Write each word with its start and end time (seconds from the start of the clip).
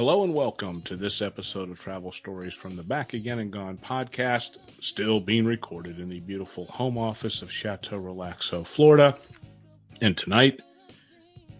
Hello 0.00 0.24
and 0.24 0.32
welcome 0.32 0.80
to 0.80 0.96
this 0.96 1.20
episode 1.20 1.68
of 1.68 1.78
Travel 1.78 2.10
Stories 2.10 2.54
from 2.54 2.74
the 2.74 2.82
Back 2.82 3.12
Again 3.12 3.40
and 3.40 3.52
Gone 3.52 3.76
podcast, 3.76 4.56
still 4.80 5.20
being 5.20 5.44
recorded 5.44 6.00
in 6.00 6.08
the 6.08 6.20
beautiful 6.20 6.64
home 6.64 6.96
office 6.96 7.42
of 7.42 7.52
Chateau 7.52 8.00
Relaxo, 8.00 8.66
Florida. 8.66 9.18
And 10.00 10.16
tonight, 10.16 10.62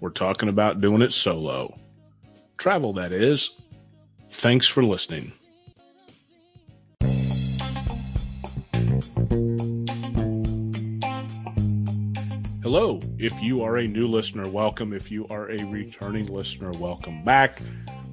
we're 0.01 0.09
talking 0.09 0.49
about 0.49 0.81
doing 0.81 1.03
it 1.03 1.13
solo. 1.13 1.79
Travel, 2.57 2.95
that 2.95 3.13
is. 3.13 3.51
Thanks 4.31 4.67
for 4.67 4.83
listening. 4.83 5.33
Hello. 12.63 13.03
If 13.19 13.39
you 13.43 13.63
are 13.63 13.77
a 13.77 13.87
new 13.87 14.07
listener, 14.07 14.49
welcome. 14.49 14.95
If 14.95 15.11
you 15.11 15.27
are 15.29 15.51
a 15.51 15.63
returning 15.67 16.25
listener, 16.25 16.71
welcome 16.71 17.23
back. 17.23 17.61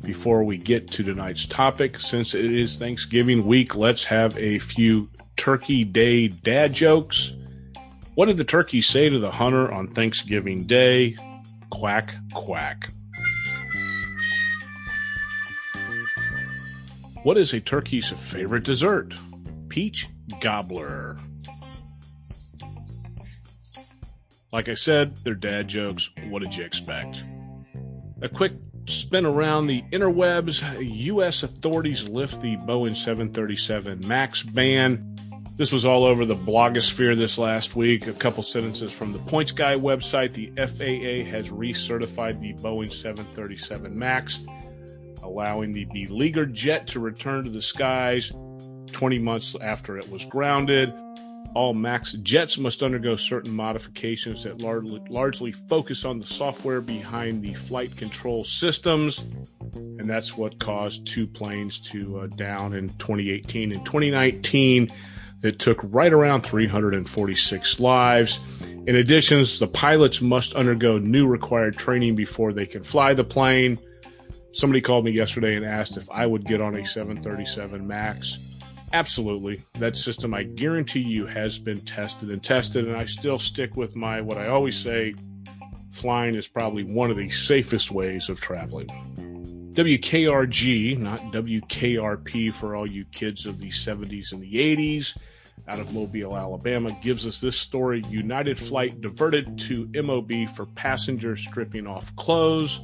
Before 0.08 0.42
we 0.42 0.56
get 0.56 0.90
to 0.92 1.04
tonight's 1.04 1.46
topic, 1.46 2.00
since 2.00 2.34
it 2.34 2.46
is 2.46 2.80
Thanksgiving 2.80 3.46
week, 3.46 3.76
let's 3.76 4.06
have 4.06 4.38
a 4.38 4.58
few 4.58 5.10
Turkey 5.36 5.84
Day 5.84 6.30
dad 6.30 6.72
jokes. 6.72 7.34
What 8.16 8.28
did 8.28 8.38
the 8.38 8.46
turkey 8.46 8.82
say 8.82 9.10
to 9.10 9.20
the 9.20 9.30
hunter 9.30 9.70
on 9.70 9.90
Thanksgiving 9.90 10.66
Day? 10.66 11.18
Quack, 11.72 12.14
quack. 12.34 12.90
What 17.24 17.38
is 17.38 17.54
a 17.54 17.60
turkey's 17.60 18.10
favorite 18.12 18.64
dessert? 18.64 19.14
Peach 19.68 20.08
gobbler. 20.40 21.18
Like 24.54 24.70
I 24.70 24.76
said, 24.76 25.18
they're 25.26 25.36
dad 25.36 25.68
jokes. 25.68 26.10
What 26.30 26.44
did 26.44 26.56
you 26.56 26.64
expect? 26.64 27.26
A 28.22 28.30
quick 28.30 28.54
spin 28.88 29.26
around 29.26 29.68
the 29.68 29.84
interwebs. 29.92 30.64
U.S. 31.06 31.44
authorities 31.44 32.08
lift 32.10 32.42
the 32.42 32.58
Boeing 32.58 32.96
737 32.96 34.08
MAX 34.08 34.44
ban. 34.44 35.14
This 35.56 35.72
was 35.72 35.86
all 35.86 36.06
over 36.06 36.26
the 36.26 36.36
blogosphere 36.36 37.18
this 37.18 37.38
last 37.38 37.76
week. 37.76 38.08
A 38.08 38.14
couple 38.14 38.44
sentences 38.44 38.92
from 38.92 39.12
the 39.12 39.20
Points 39.20 39.52
Guy 39.52 39.76
website. 39.76 40.34
The 40.34 40.52
FAA 40.56 41.30
has 41.30 41.50
recertified 41.50 42.40
the 42.40 42.54
Boeing 42.62 42.94
737 42.94 43.98
MAX, 43.98 44.40
allowing 45.24 45.74
the 45.74 45.86
beleaguered 45.86 46.54
jet 46.54 46.88
to 46.88 47.00
return 47.00 47.44
to 47.44 47.50
the 47.50 47.62
skies 47.62 48.32
20 48.92 49.20
months 49.20 49.56
after 49.62 49.98
it 49.98 50.10
was 50.10 50.24
grounded 50.26 50.94
all 51.58 51.74
MAX 51.74 52.12
jets 52.22 52.60
must 52.60 52.84
undergo 52.84 53.16
certain 53.16 53.52
modifications 53.52 54.44
that 54.44 54.62
largely, 54.62 55.02
largely 55.10 55.52
focus 55.52 56.06
on 56.06 56.20
the 56.20 56.28
software 56.28 56.82
behind 56.82 57.42
the 57.42 57.56
flight 57.56 57.98
control 57.98 58.44
systems. 58.44 59.26
And 59.74 60.08
that's 60.08 60.38
what 60.38 60.60
caused 60.60 61.08
two 61.08 61.26
planes 61.26 61.80
to 61.90 62.20
uh, 62.20 62.28
down 62.28 62.76
in 62.76 62.90
2018 63.00 63.72
and 63.72 63.84
2019 63.84 64.88
that 65.42 65.58
took 65.58 65.80
right 65.82 66.14
around 66.14 66.42
346 66.42 67.80
lives. 67.80 68.40
In 68.86 68.96
addition, 68.96 69.44
the 69.60 69.68
pilots 69.68 70.22
must 70.22 70.54
undergo 70.54 71.00
new 71.00 71.26
required 71.26 71.76
training 71.76 72.16
before 72.16 72.54
they 72.54 72.68
can 72.68 72.84
fly 72.84 73.16
the 73.16 73.24
plane. 73.24 73.80
Somebody 74.54 74.82
called 74.82 75.06
me 75.06 75.12
yesterday 75.12 75.56
and 75.56 75.66
asked 75.66 75.98
if 75.98 76.08
I 76.12 76.28
would 76.28 76.46
get 76.46 76.62
on 76.62 76.76
a 76.76 76.86
737 76.86 77.88
MAX. 77.88 78.38
Absolutely. 78.94 79.64
That 79.80 79.96
system, 79.96 80.34
I 80.34 80.44
guarantee 80.44 81.02
you, 81.02 81.26
has 81.26 81.60
been 81.60 81.82
tested 81.82 82.30
and 82.30 82.44
tested. 82.44 82.88
And 82.88 82.96
I 82.96 83.06
still 83.06 83.40
stick 83.40 83.76
with 83.76 83.96
my, 83.96 84.22
what 84.22 84.38
I 84.38 84.48
always 84.48 84.78
say 84.78 85.14
flying 85.92 86.36
is 86.36 86.48
probably 86.48 86.84
one 86.84 87.12
of 87.12 87.18
the 87.18 87.30
safest 87.30 87.92
ways 87.92 88.30
of 88.30 88.40
traveling. 88.40 88.88
WKRG, 89.74 90.98
not 90.98 91.20
WKRP 91.34 92.54
for 92.54 92.76
all 92.76 92.90
you 92.90 93.06
kids 93.06 93.46
of 93.46 93.60
the 93.60 93.70
70s 93.70 94.32
and 94.32 94.42
the 94.42 94.54
80s, 94.54 95.18
out 95.68 95.80
of 95.80 95.94
Mobile, 95.94 96.38
Alabama, 96.38 96.98
gives 97.02 97.26
us 97.26 97.42
this 97.42 97.58
story 97.58 98.02
United 98.10 98.58
flight 98.60 99.02
diverted 99.02 99.60
to 99.60 99.90
MOB 100.02 100.50
for 100.56 100.66
passengers 100.66 101.42
stripping 101.42 101.86
off 101.86 102.16
clothes. 102.16 102.82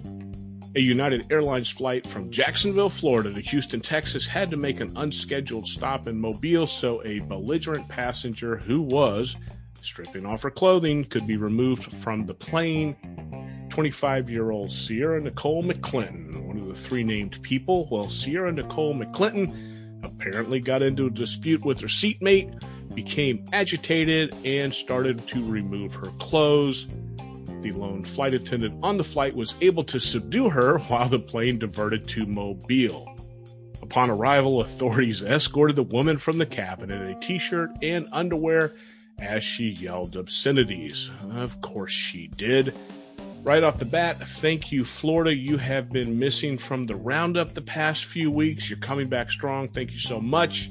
A 0.75 0.81
United 0.81 1.31
Airlines 1.31 1.69
flight 1.69 2.07
from 2.07 2.31
Jacksonville, 2.31 2.89
Florida 2.89 3.31
to 3.31 3.41
Houston, 3.41 3.79
Texas 3.79 4.25
had 4.25 4.49
to 4.49 4.57
make 4.57 4.79
an 4.79 4.91
unscheduled 4.95 5.67
stop 5.67 6.07
in 6.07 6.19
Mobile 6.19 6.65
so 6.65 7.03
a 7.05 7.19
belligerent 7.19 7.87
passenger 7.87 8.57
who 8.57 8.81
was 8.81 9.35
stripping 9.83 10.25
off 10.25 10.41
her 10.41 10.49
clothing 10.49 11.05
could 11.05 11.27
be 11.27 11.37
removed 11.37 11.93
from 11.93 12.25
the 12.25 12.33
plane. 12.33 12.95
25 13.69 14.31
year 14.31 14.49
old 14.49 14.71
Sierra 14.71 15.21
Nicole 15.21 15.63
McClinton, 15.63 16.43
one 16.47 16.57
of 16.57 16.67
the 16.67 16.75
three 16.75 17.03
named 17.03 17.39
people. 17.43 17.87
Well, 17.91 18.09
Sierra 18.09 18.51
Nicole 18.51 18.95
McClinton 18.95 20.03
apparently 20.03 20.59
got 20.59 20.81
into 20.81 21.05
a 21.05 21.11
dispute 21.11 21.63
with 21.63 21.81
her 21.81 21.87
seatmate, 21.87 22.51
became 22.95 23.45
agitated, 23.53 24.35
and 24.43 24.73
started 24.73 25.27
to 25.27 25.45
remove 25.45 25.93
her 25.93 26.11
clothes. 26.19 26.87
The 27.63 27.71
lone 27.71 28.03
flight 28.03 28.35
attendant 28.35 28.77
on 28.83 28.97
the 28.97 29.05
flight 29.05 29.33
was 29.33 29.55
able 29.61 29.85
to 29.85 29.97
subdue 29.97 30.49
her 30.49 30.79
while 30.79 31.07
the 31.07 31.17
plane 31.17 31.59
diverted 31.59 32.05
to 32.09 32.25
Mobile. 32.25 33.17
Upon 33.81 34.09
arrival, 34.09 34.59
authorities 34.59 35.21
escorted 35.23 35.77
the 35.77 35.83
woman 35.83 36.17
from 36.17 36.39
the 36.39 36.45
cabin 36.45 36.91
in 36.91 37.01
a 37.01 37.19
t 37.21 37.39
shirt 37.39 37.71
and 37.81 38.05
underwear 38.11 38.73
as 39.17 39.45
she 39.45 39.69
yelled 39.69 40.17
obscenities. 40.17 41.09
Of 41.31 41.61
course, 41.61 41.93
she 41.93 42.27
did. 42.27 42.75
Right 43.43 43.63
off 43.63 43.79
the 43.79 43.85
bat, 43.85 44.19
thank 44.27 44.73
you, 44.73 44.83
Florida. 44.83 45.33
You 45.33 45.57
have 45.57 45.89
been 45.89 46.19
missing 46.19 46.57
from 46.57 46.85
the 46.85 46.97
roundup 46.97 47.53
the 47.53 47.61
past 47.61 48.03
few 48.03 48.29
weeks. 48.29 48.69
You're 48.69 48.79
coming 48.79 49.07
back 49.07 49.31
strong. 49.31 49.69
Thank 49.69 49.91
you 49.91 49.99
so 49.99 50.19
much. 50.19 50.69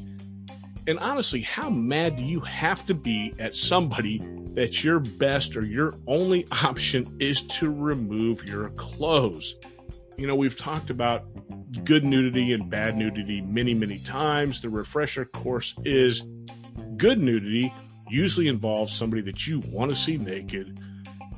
And 0.87 0.99
honestly, 0.99 1.43
how 1.43 1.71
mad 1.71 2.17
do 2.17 2.23
you 2.23 2.41
have 2.41 2.85
to 2.87 2.95
be 2.95 3.35
at 3.39 3.55
somebody 3.55 4.21
that 4.55 4.85
your 4.85 5.01
best 5.01 5.57
or 5.57 5.65
your 5.65 5.95
only 6.07 6.47
option 6.53 7.17
is 7.21 7.43
to 7.43 7.71
remove 7.71 8.47
your 8.47 8.71
clothes. 8.71 9.57
You 10.17 10.27
know, 10.27 10.35
we've 10.35 10.59
talked 10.59 10.91
about 10.91 11.25
good 11.85 12.05
nudity 12.05 12.53
and 12.53 12.71
bad 12.71 12.97
nudity 12.97 13.41
many, 13.41 13.75
many 13.75 13.99
times. 14.01 14.61
The 14.61 14.69
refresher 14.69 15.25
course 15.25 15.75
is 15.85 16.23
good 16.97 17.19
nudity 17.19 17.73
usually 18.09 18.49
involves 18.49 18.95
somebody 18.95 19.23
that 19.23 19.47
you 19.47 19.61
want 19.69 19.91
to 19.91 19.97
see 19.97 20.19
naked, 20.19 20.79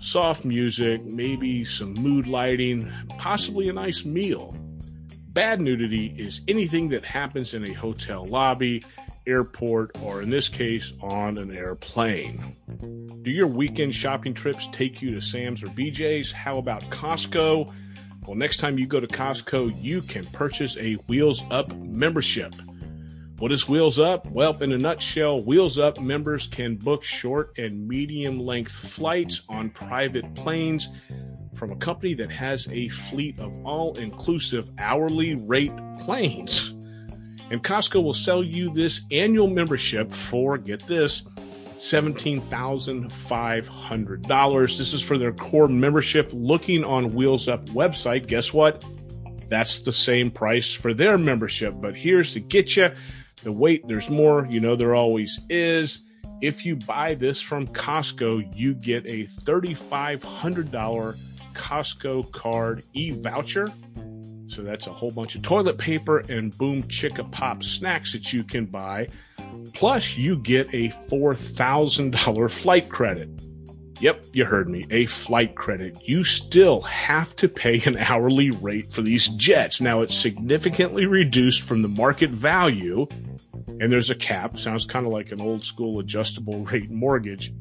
soft 0.00 0.44
music, 0.44 1.04
maybe 1.04 1.64
some 1.64 1.94
mood 1.94 2.26
lighting, 2.26 2.92
possibly 3.16 3.68
a 3.68 3.72
nice 3.72 4.04
meal. 4.04 4.56
Bad 5.28 5.60
nudity 5.60 6.14
is 6.18 6.40
anything 6.48 6.88
that 6.88 7.04
happens 7.04 7.54
in 7.54 7.68
a 7.68 7.72
hotel 7.72 8.24
lobby 8.24 8.82
airport, 9.26 9.92
or 10.02 10.22
in 10.22 10.30
this 10.30 10.48
case, 10.48 10.92
on 11.00 11.38
an 11.38 11.54
airplane. 11.54 12.56
Do 13.22 13.30
your 13.30 13.46
weekend 13.46 13.94
shopping 13.94 14.34
trips 14.34 14.68
take 14.72 15.00
you 15.00 15.14
to 15.14 15.20
Sam's 15.20 15.62
or 15.62 15.66
BJ's? 15.68 16.32
How 16.32 16.58
about 16.58 16.82
Costco? 16.90 17.72
Well, 18.26 18.36
next 18.36 18.58
time 18.58 18.78
you 18.78 18.86
go 18.86 19.00
to 19.00 19.06
Costco, 19.06 19.82
you 19.82 20.02
can 20.02 20.24
purchase 20.26 20.76
a 20.78 20.94
Wheels 21.08 21.42
Up 21.50 21.74
membership. 21.76 22.54
What 23.38 23.52
is 23.52 23.68
Wheels 23.68 23.98
Up? 23.98 24.26
Well, 24.30 24.56
in 24.62 24.72
a 24.72 24.78
nutshell, 24.78 25.40
Wheels 25.40 25.78
Up 25.78 26.00
members 26.00 26.46
can 26.46 26.76
book 26.76 27.04
short 27.04 27.58
and 27.58 27.86
medium 27.86 28.38
length 28.38 28.72
flights 28.72 29.42
on 29.48 29.70
private 29.70 30.34
planes 30.34 30.88
from 31.54 31.72
a 31.72 31.76
company 31.76 32.14
that 32.14 32.30
has 32.30 32.68
a 32.68 32.88
fleet 32.88 33.38
of 33.38 33.52
all 33.66 33.96
inclusive 33.98 34.70
hourly 34.78 35.34
rate 35.34 35.72
planes. 36.00 36.74
And 37.50 37.62
Costco 37.62 38.02
will 38.02 38.14
sell 38.14 38.42
you 38.42 38.72
this 38.72 39.02
annual 39.10 39.46
membership 39.46 40.10
for, 40.12 40.56
get 40.58 40.86
this, 40.86 41.22
$17,500. 41.78 44.78
This 44.78 44.94
is 44.94 45.02
for 45.02 45.18
their 45.18 45.32
core 45.32 45.68
membership. 45.68 46.30
Looking 46.32 46.82
on 46.84 47.14
Wheels 47.14 47.48
Up 47.48 47.66
website, 47.66 48.26
guess 48.26 48.54
what? 48.54 48.82
That's 49.48 49.80
the 49.80 49.92
same 49.92 50.30
price 50.30 50.72
for 50.72 50.94
their 50.94 51.18
membership. 51.18 51.74
But 51.76 51.96
here's 51.96 52.32
to 52.32 52.40
get 52.40 52.76
you 52.76 52.90
the 53.42 53.52
wait. 53.52 53.86
There's 53.86 54.08
more. 54.08 54.46
You 54.48 54.60
know, 54.60 54.76
there 54.76 54.94
always 54.94 55.38
is. 55.50 56.00
If 56.40 56.64
you 56.64 56.76
buy 56.76 57.14
this 57.14 57.40
from 57.40 57.66
Costco, 57.68 58.56
you 58.56 58.74
get 58.74 59.04
a 59.06 59.26
$3,500 59.26 61.16
Costco 61.54 62.32
card 62.32 62.82
e 62.92 63.12
voucher 63.12 63.68
so 64.48 64.62
that's 64.62 64.86
a 64.86 64.92
whole 64.92 65.10
bunch 65.10 65.34
of 65.34 65.42
toilet 65.42 65.78
paper 65.78 66.18
and 66.28 66.56
Boom 66.56 66.82
Chicka 66.84 67.30
Pop 67.32 67.62
snacks 67.62 68.12
that 68.12 68.32
you 68.32 68.44
can 68.44 68.66
buy. 68.66 69.08
Plus, 69.72 70.16
you 70.16 70.36
get 70.38 70.68
a 70.68 70.90
$4,000 71.08 72.50
flight 72.50 72.88
credit. 72.88 73.28
Yep, 74.00 74.26
you 74.32 74.44
heard 74.44 74.68
me. 74.68 74.86
A 74.90 75.06
flight 75.06 75.54
credit. 75.54 75.96
You 76.06 76.24
still 76.24 76.82
have 76.82 77.34
to 77.36 77.48
pay 77.48 77.80
an 77.84 77.96
hourly 77.96 78.50
rate 78.50 78.92
for 78.92 79.02
these 79.02 79.28
jets. 79.28 79.80
Now, 79.80 80.02
it's 80.02 80.16
significantly 80.16 81.06
reduced 81.06 81.62
from 81.62 81.82
the 81.82 81.88
market 81.88 82.30
value, 82.30 83.06
and 83.80 83.90
there's 83.90 84.10
a 84.10 84.14
cap. 84.14 84.58
Sounds 84.58 84.84
kind 84.84 85.06
of 85.06 85.12
like 85.12 85.32
an 85.32 85.40
old 85.40 85.64
school 85.64 86.00
adjustable 86.00 86.64
rate 86.64 86.90
mortgage. 86.90 87.52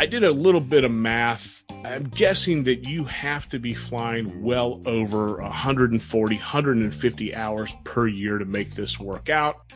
I 0.00 0.06
did 0.06 0.22
a 0.22 0.30
little 0.30 0.60
bit 0.60 0.84
of 0.84 0.92
math. 0.92 1.64
I'm 1.84 2.04
guessing 2.04 2.62
that 2.64 2.86
you 2.86 3.04
have 3.04 3.48
to 3.48 3.58
be 3.58 3.74
flying 3.74 4.44
well 4.44 4.80
over 4.86 5.42
140, 5.42 6.36
150 6.36 7.34
hours 7.34 7.74
per 7.82 8.06
year 8.06 8.38
to 8.38 8.44
make 8.44 8.76
this 8.76 9.00
work 9.00 9.28
out. 9.28 9.72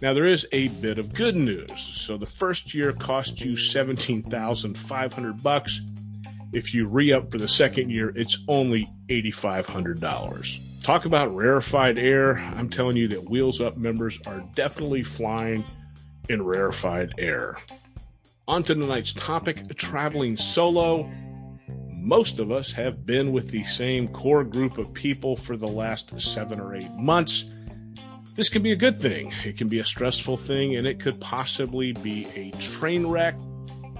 Now 0.00 0.14
there 0.14 0.24
is 0.24 0.46
a 0.52 0.68
bit 0.68 0.98
of 0.98 1.12
good 1.12 1.36
news. 1.36 1.80
So 1.80 2.16
the 2.16 2.24
first 2.24 2.72
year 2.72 2.94
costs 2.94 3.42
you 3.42 3.56
17,500 3.56 5.42
bucks. 5.42 5.82
If 6.54 6.72
you 6.72 6.86
re-up 6.86 7.30
for 7.30 7.36
the 7.36 7.48
second 7.48 7.90
year, 7.90 8.10
it's 8.16 8.38
only 8.48 8.88
$8,500. 9.08 10.82
Talk 10.82 11.04
about 11.04 11.36
rarefied 11.36 11.98
air. 11.98 12.38
I'm 12.38 12.70
telling 12.70 12.96
you 12.96 13.08
that 13.08 13.28
Wheels 13.28 13.60
Up 13.60 13.76
members 13.76 14.18
are 14.24 14.42
definitely 14.54 15.02
flying 15.02 15.62
in 16.30 16.42
rarefied 16.42 17.12
air. 17.18 17.58
On 18.48 18.62
to 18.62 18.74
tonight's 18.74 19.12
topic 19.12 19.76
traveling 19.76 20.34
solo. 20.38 21.06
Most 21.90 22.38
of 22.38 22.50
us 22.50 22.72
have 22.72 23.04
been 23.04 23.30
with 23.30 23.50
the 23.50 23.62
same 23.64 24.08
core 24.08 24.42
group 24.42 24.78
of 24.78 24.94
people 24.94 25.36
for 25.36 25.58
the 25.58 25.68
last 25.68 26.18
seven 26.18 26.58
or 26.58 26.74
eight 26.74 26.90
months. 26.94 27.44
This 28.36 28.48
can 28.48 28.62
be 28.62 28.72
a 28.72 28.76
good 28.76 28.98
thing, 28.98 29.34
it 29.44 29.58
can 29.58 29.68
be 29.68 29.80
a 29.80 29.84
stressful 29.84 30.38
thing, 30.38 30.76
and 30.76 30.86
it 30.86 30.98
could 30.98 31.20
possibly 31.20 31.92
be 31.92 32.26
a 32.34 32.50
train 32.52 33.06
wreck. 33.06 33.34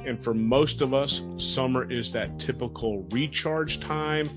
And 0.07 0.19
for 0.25 0.33
most 0.33 0.81
of 0.81 0.95
us, 0.95 1.21
summer 1.37 1.91
is 1.93 2.13
that 2.13 2.39
typical 2.39 3.03
recharge 3.11 3.81
time. 3.81 4.31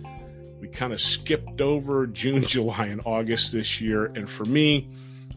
We 0.59 0.67
kind 0.67 0.91
of 0.91 0.99
skipped 0.99 1.61
over 1.61 2.05
June, 2.05 2.43
July, 2.47 2.87
and 2.87 2.99
August 3.05 3.53
this 3.53 3.79
year. 3.79 4.07
And 4.07 4.29
for 4.29 4.43
me, 4.43 4.89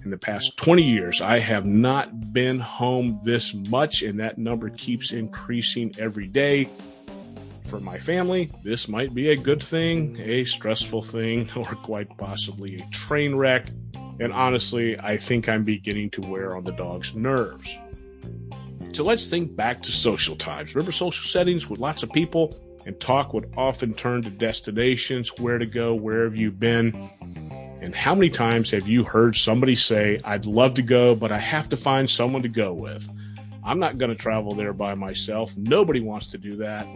in 0.04 0.10
the 0.10 0.18
past 0.18 0.56
20 0.58 0.82
years, 0.82 1.20
I 1.20 1.38
have 1.38 1.64
not 1.64 2.32
been 2.32 2.58
home 2.58 3.20
this 3.24 3.54
much, 3.54 4.02
and 4.02 4.20
that 4.20 4.38
number 4.38 4.68
keeps 4.68 5.12
increasing 5.12 5.94
every 5.98 6.28
day. 6.28 6.68
For 7.66 7.80
my 7.80 7.98
family, 7.98 8.52
this 8.62 8.88
might 8.88 9.14
be 9.14 9.30
a 9.30 9.36
good 9.36 9.62
thing, 9.62 10.18
a 10.20 10.44
stressful 10.44 11.02
thing, 11.02 11.48
or 11.56 11.64
quite 11.64 12.14
possibly 12.18 12.76
a 12.76 12.86
train 12.90 13.34
wreck. 13.34 13.68
And 14.20 14.32
honestly, 14.32 14.98
I 15.00 15.16
think 15.16 15.48
I'm 15.48 15.64
beginning 15.64 16.10
to 16.10 16.20
wear 16.20 16.56
on 16.56 16.64
the 16.64 16.72
dog's 16.72 17.14
nerves. 17.14 17.76
So 18.92 19.02
let's 19.02 19.26
think 19.26 19.56
back 19.56 19.82
to 19.82 19.90
social 19.90 20.36
times. 20.36 20.74
Remember 20.74 20.92
social 20.92 21.24
settings 21.24 21.68
with 21.68 21.80
lots 21.80 22.02
of 22.02 22.12
people? 22.12 22.54
And 22.86 23.00
talk 23.00 23.32
would 23.32 23.50
often 23.56 23.94
turn 23.94 24.22
to 24.22 24.30
destinations, 24.30 25.30
where 25.38 25.56
to 25.56 25.64
go, 25.64 25.94
where 25.94 26.24
have 26.24 26.36
you 26.36 26.50
been? 26.50 26.92
And 27.84 27.94
how 27.94 28.14
many 28.14 28.31
times 28.31 28.70
have 28.70 28.88
you 28.88 29.04
heard 29.04 29.36
somebody 29.36 29.76
say, 29.76 30.19
I'd 30.25 30.46
love 30.46 30.72
to 30.75 30.82
go, 30.82 31.14
but 31.14 31.31
I 31.31 31.38
have 31.38 31.69
to 31.69 31.76
find 31.76 32.08
someone 32.08 32.40
to 32.40 32.48
go 32.48 32.72
with? 32.72 33.06
I'm 33.62 33.78
not 33.78 33.98
going 33.98 34.10
to 34.10 34.16
travel 34.16 34.54
there 34.54 34.72
by 34.72 34.94
myself. 34.94 35.54
Nobody 35.58 36.00
wants 36.00 36.28
to 36.28 36.38
do 36.38 36.56
that. 36.56 36.86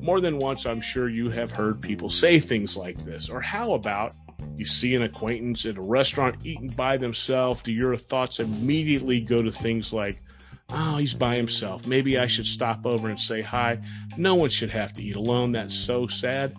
More 0.00 0.20
than 0.20 0.38
once, 0.38 0.66
I'm 0.66 0.80
sure 0.80 1.08
you 1.08 1.30
have 1.30 1.50
heard 1.50 1.80
people 1.80 2.10
say 2.10 2.38
things 2.38 2.76
like 2.76 2.96
this. 3.04 3.28
Or 3.28 3.40
how 3.40 3.74
about 3.74 4.14
you 4.56 4.64
see 4.64 4.94
an 4.94 5.02
acquaintance 5.02 5.66
at 5.66 5.76
a 5.76 5.82
restaurant 5.82 6.36
eating 6.44 6.68
by 6.68 6.96
themselves? 6.96 7.62
Do 7.62 7.72
your 7.72 7.96
thoughts 7.96 8.38
immediately 8.38 9.20
go 9.20 9.42
to 9.42 9.50
things 9.50 9.92
like, 9.92 10.22
oh, 10.68 10.98
he's 10.98 11.12
by 11.12 11.34
himself. 11.34 11.88
Maybe 11.88 12.18
I 12.18 12.28
should 12.28 12.46
stop 12.46 12.86
over 12.86 13.08
and 13.08 13.18
say 13.18 13.42
hi. 13.42 13.80
No 14.16 14.36
one 14.36 14.50
should 14.50 14.70
have 14.70 14.94
to 14.94 15.02
eat 15.02 15.16
alone. 15.16 15.50
That's 15.50 15.74
so 15.74 16.06
sad. 16.06 16.54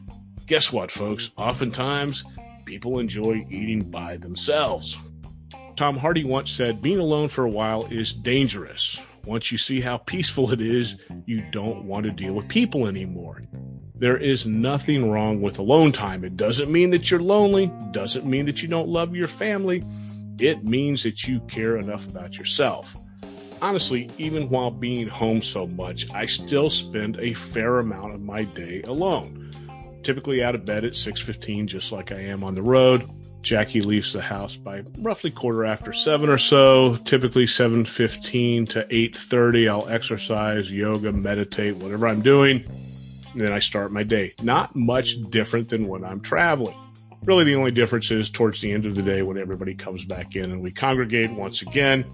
Guess 0.45 0.73
what, 0.73 0.91
folks? 0.91 1.31
Oftentimes, 1.37 2.25
people 2.71 2.99
enjoy 2.99 3.45
eating 3.49 3.81
by 3.81 4.15
themselves. 4.15 4.97
Tom 5.75 5.97
Hardy 5.97 6.23
once 6.23 6.49
said, 6.49 6.81
Being 6.81 6.99
alone 6.99 7.27
for 7.27 7.43
a 7.43 7.49
while 7.49 7.85
is 7.87 8.13
dangerous. 8.13 8.97
Once 9.25 9.51
you 9.51 9.57
see 9.57 9.81
how 9.81 9.97
peaceful 9.97 10.53
it 10.53 10.61
is, 10.61 10.95
you 11.25 11.43
don't 11.51 11.83
want 11.83 12.05
to 12.05 12.11
deal 12.11 12.31
with 12.31 12.47
people 12.47 12.87
anymore. 12.87 13.41
There 13.93 14.15
is 14.15 14.45
nothing 14.45 15.11
wrong 15.11 15.41
with 15.41 15.59
alone 15.59 15.91
time. 15.91 16.23
It 16.23 16.37
doesn't 16.37 16.71
mean 16.71 16.91
that 16.91 17.11
you're 17.11 17.21
lonely, 17.21 17.69
doesn't 17.91 18.25
mean 18.25 18.45
that 18.45 18.61
you 18.61 18.69
don't 18.69 18.87
love 18.87 19.17
your 19.17 19.27
family. 19.27 19.83
It 20.39 20.63
means 20.63 21.03
that 21.03 21.27
you 21.27 21.41
care 21.49 21.75
enough 21.75 22.07
about 22.07 22.37
yourself. 22.37 22.95
Honestly, 23.61 24.09
even 24.17 24.47
while 24.47 24.71
being 24.71 25.09
home 25.09 25.41
so 25.41 25.67
much, 25.67 26.09
I 26.13 26.25
still 26.25 26.69
spend 26.69 27.19
a 27.19 27.33
fair 27.33 27.79
amount 27.79 28.13
of 28.13 28.21
my 28.21 28.45
day 28.45 28.81
alone 28.83 29.51
typically 30.03 30.43
out 30.43 30.55
of 30.55 30.65
bed 30.65 30.85
at 30.85 30.93
6.15 30.93 31.65
just 31.65 31.91
like 31.91 32.11
i 32.11 32.19
am 32.19 32.43
on 32.43 32.55
the 32.55 32.61
road. 32.61 33.09
Jackie 33.41 33.81
leaves 33.81 34.13
the 34.13 34.21
house 34.21 34.55
by 34.55 34.83
roughly 34.99 35.31
quarter 35.31 35.65
after 35.65 35.93
7 35.93 36.29
or 36.29 36.37
so 36.37 36.95
typically 37.05 37.45
7.15 37.45 38.69
to 38.69 38.85
8.30 38.85 39.69
i'll 39.69 39.89
exercise 39.89 40.71
yoga 40.71 41.11
meditate 41.11 41.75
whatever 41.77 42.07
i'm 42.07 42.21
doing 42.21 42.63
and 43.33 43.41
then 43.41 43.51
i 43.51 43.59
start 43.59 43.91
my 43.91 44.03
day. 44.03 44.33
Not 44.41 44.75
much 44.75 45.19
different 45.29 45.69
than 45.69 45.87
when 45.87 46.03
i'm 46.03 46.21
traveling. 46.21 46.77
Really 47.23 47.43
the 47.43 47.55
only 47.55 47.71
difference 47.71 48.09
is 48.11 48.29
towards 48.29 48.61
the 48.61 48.71
end 48.71 48.85
of 48.85 48.95
the 48.95 49.03
day 49.03 49.21
when 49.21 49.37
everybody 49.37 49.75
comes 49.75 50.05
back 50.05 50.35
in 50.35 50.51
and 50.51 50.61
we 50.61 50.71
congregate 50.71 51.31
once 51.31 51.61
again. 51.61 52.05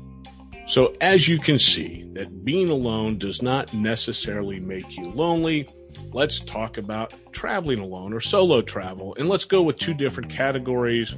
So 0.68 0.98
as 1.00 1.30
you 1.30 1.40
can 1.40 1.58
see 1.60 2.10
that 2.14 2.44
being 2.44 2.70
alone 2.70 3.18
does 3.18 3.42
not 3.42 3.74
necessarily 3.74 4.60
make 4.60 4.98
you 4.98 5.10
lonely 5.10 5.70
let's 6.12 6.40
talk 6.40 6.78
about 6.78 7.14
traveling 7.32 7.80
alone 7.80 8.14
or 8.14 8.22
solo 8.22 8.62
travel. 8.62 9.16
And 9.20 9.30
let's 9.30 9.46
go 9.46 9.62
with 9.62 9.78
two 9.78 9.94
different 9.94 10.30
categories 10.30 11.16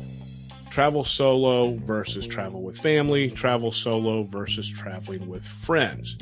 travel 0.70 1.04
solo 1.04 1.76
versus 1.78 2.28
travel 2.28 2.62
with 2.62 2.78
family, 2.78 3.30
travel 3.30 3.72
solo 3.72 4.24
versus 4.24 4.70
traveling 4.70 5.28
with 5.28 5.46
friends. 5.46 6.18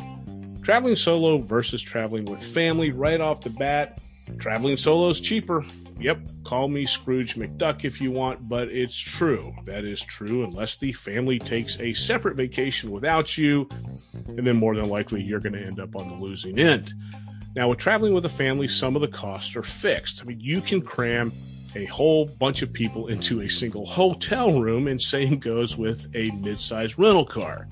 Traveling 0.61 0.95
solo 0.95 1.37
versus 1.37 1.81
traveling 1.81 2.25
with 2.25 2.41
family, 2.41 2.91
right 2.91 3.21
off 3.21 3.41
the 3.41 3.49
bat, 3.49 3.99
traveling 4.37 4.77
solo 4.77 5.09
is 5.09 5.19
cheaper. 5.19 5.65
Yep, 5.99 6.19
call 6.43 6.67
me 6.67 6.85
Scrooge 6.85 7.35
McDuck 7.35 7.83
if 7.83 7.99
you 7.99 8.11
want, 8.11 8.47
but 8.47 8.67
it's 8.67 8.97
true. 8.97 9.53
That 9.65 9.83
is 9.83 10.01
true 10.01 10.43
unless 10.43 10.77
the 10.77 10.93
family 10.93 11.39
takes 11.39 11.79
a 11.79 11.93
separate 11.93 12.35
vacation 12.35 12.91
without 12.91 13.37
you, 13.37 13.67
and 14.27 14.45
then 14.45 14.57
more 14.57 14.75
than 14.75 14.89
likely 14.89 15.23
you're 15.23 15.39
going 15.39 15.53
to 15.53 15.65
end 15.65 15.79
up 15.79 15.95
on 15.95 16.07
the 16.07 16.15
losing 16.15 16.59
end. 16.59 16.93
Now, 17.57 17.69
with 17.69 17.79
traveling 17.79 18.13
with 18.13 18.23
a 18.23 18.29
family, 18.29 18.67
some 18.67 18.95
of 18.95 19.01
the 19.01 19.07
costs 19.07 19.55
are 19.55 19.63
fixed. 19.63 20.21
I 20.21 20.25
mean, 20.25 20.39
you 20.39 20.61
can 20.61 20.79
cram 20.79 21.33
a 21.73 21.85
whole 21.85 22.27
bunch 22.27 22.61
of 22.61 22.71
people 22.71 23.07
into 23.07 23.41
a 23.41 23.49
single 23.49 23.83
hotel 23.83 24.61
room, 24.61 24.87
and 24.87 25.01
same 25.01 25.39
goes 25.39 25.75
with 25.75 26.07
a 26.13 26.29
mid-sized 26.33 26.99
rental 26.99 27.25
car. 27.25 27.67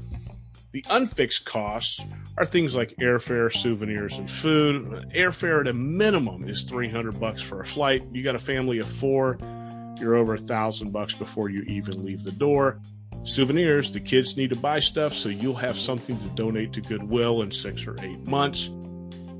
The 0.71 0.83
unfixed 0.89 1.45
costs 1.45 2.01
are 2.35 2.47
things 2.47 2.73
like 2.73 2.95
airfare, 2.95 3.53
souvenirs, 3.53 4.17
and 4.17 4.27
food. 4.27 4.87
Airfare 5.13 5.61
at 5.61 5.67
a 5.67 5.73
minimum 5.73 6.49
is 6.49 6.63
300 6.63 7.19
bucks 7.19 7.43
for 7.43 7.61
a 7.61 7.65
flight. 7.67 8.01
You 8.11 8.23
got 8.23 8.33
a 8.33 8.39
family 8.39 8.79
of 8.79 8.89
four, 8.89 9.37
you're 9.99 10.15
over 10.15 10.33
a 10.33 10.39
thousand 10.39 10.93
bucks 10.93 11.13
before 11.13 11.51
you 11.51 11.61
even 11.67 12.03
leave 12.03 12.23
the 12.23 12.31
door. 12.31 12.81
Souvenirs, 13.23 13.91
the 13.91 13.99
kids 13.99 14.35
need 14.35 14.49
to 14.49 14.55
buy 14.55 14.79
stuff, 14.79 15.13
so 15.13 15.29
you'll 15.29 15.53
have 15.53 15.77
something 15.77 16.17
to 16.17 16.29
donate 16.29 16.73
to 16.73 16.81
Goodwill 16.81 17.43
in 17.43 17.51
six 17.51 17.85
or 17.85 17.95
eight 18.01 18.25
months. 18.25 18.71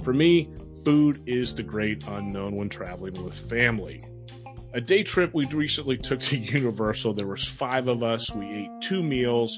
For 0.06 0.14
me, 0.14 0.48
food 0.84 1.24
is 1.26 1.56
the 1.56 1.64
great 1.64 2.04
unknown 2.08 2.56
when 2.56 2.70
traveling 2.70 3.24
with 3.24 3.34
family. 3.34 4.04
A 4.76 4.80
day 4.80 5.02
trip 5.02 5.34
we 5.34 5.48
recently 5.48 5.98
took 5.98 6.20
to 6.20 6.38
Universal, 6.38 7.16
there 7.16 7.26
was 7.26 7.44
five 7.44 7.88
of 7.88 8.04
us. 8.04 8.30
We 8.30 8.46
ate 8.46 8.70
two 8.82 9.02
meals. 9.02 9.58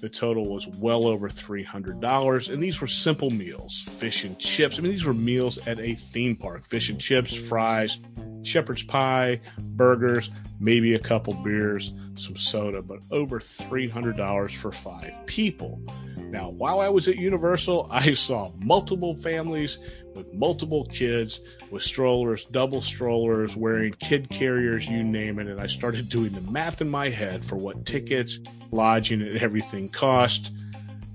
The 0.00 0.08
total 0.08 0.48
was 0.48 0.66
well 0.66 1.06
over 1.06 1.28
$300. 1.28 2.50
And 2.50 2.62
these 2.62 2.80
were 2.80 2.86
simple 2.86 3.28
meals 3.28 3.82
fish 3.90 4.24
and 4.24 4.38
chips. 4.38 4.78
I 4.78 4.80
mean, 4.80 4.92
these 4.92 5.04
were 5.04 5.12
meals 5.12 5.58
at 5.66 5.78
a 5.78 5.94
theme 5.94 6.36
park 6.36 6.64
fish 6.64 6.88
and 6.88 6.98
chips, 6.98 7.34
fries, 7.34 8.00
shepherd's 8.44 8.84
pie, 8.84 9.42
burgers, 9.58 10.30
maybe 10.58 10.94
a 10.94 10.98
couple 10.98 11.34
beers, 11.34 11.92
some 12.16 12.38
soda, 12.38 12.80
but 12.80 13.00
over 13.10 13.40
$300 13.40 14.56
for 14.56 14.72
five 14.72 15.26
people. 15.26 15.82
Now, 16.32 16.48
while 16.48 16.80
I 16.80 16.88
was 16.88 17.08
at 17.08 17.16
Universal, 17.16 17.88
I 17.90 18.14
saw 18.14 18.50
multiple 18.58 19.14
families 19.14 19.78
with 20.14 20.32
multiple 20.32 20.86
kids 20.86 21.40
with 21.70 21.82
strollers, 21.82 22.46
double 22.46 22.80
strollers, 22.80 23.54
wearing 23.54 23.92
kid 23.92 24.30
carriers, 24.30 24.88
you 24.88 25.04
name 25.04 25.38
it. 25.38 25.46
And 25.46 25.60
I 25.60 25.66
started 25.66 26.08
doing 26.08 26.32
the 26.32 26.40
math 26.40 26.80
in 26.80 26.88
my 26.88 27.10
head 27.10 27.44
for 27.44 27.56
what 27.56 27.84
tickets, 27.84 28.40
lodging, 28.70 29.20
and 29.20 29.36
everything 29.36 29.90
cost. 29.90 30.52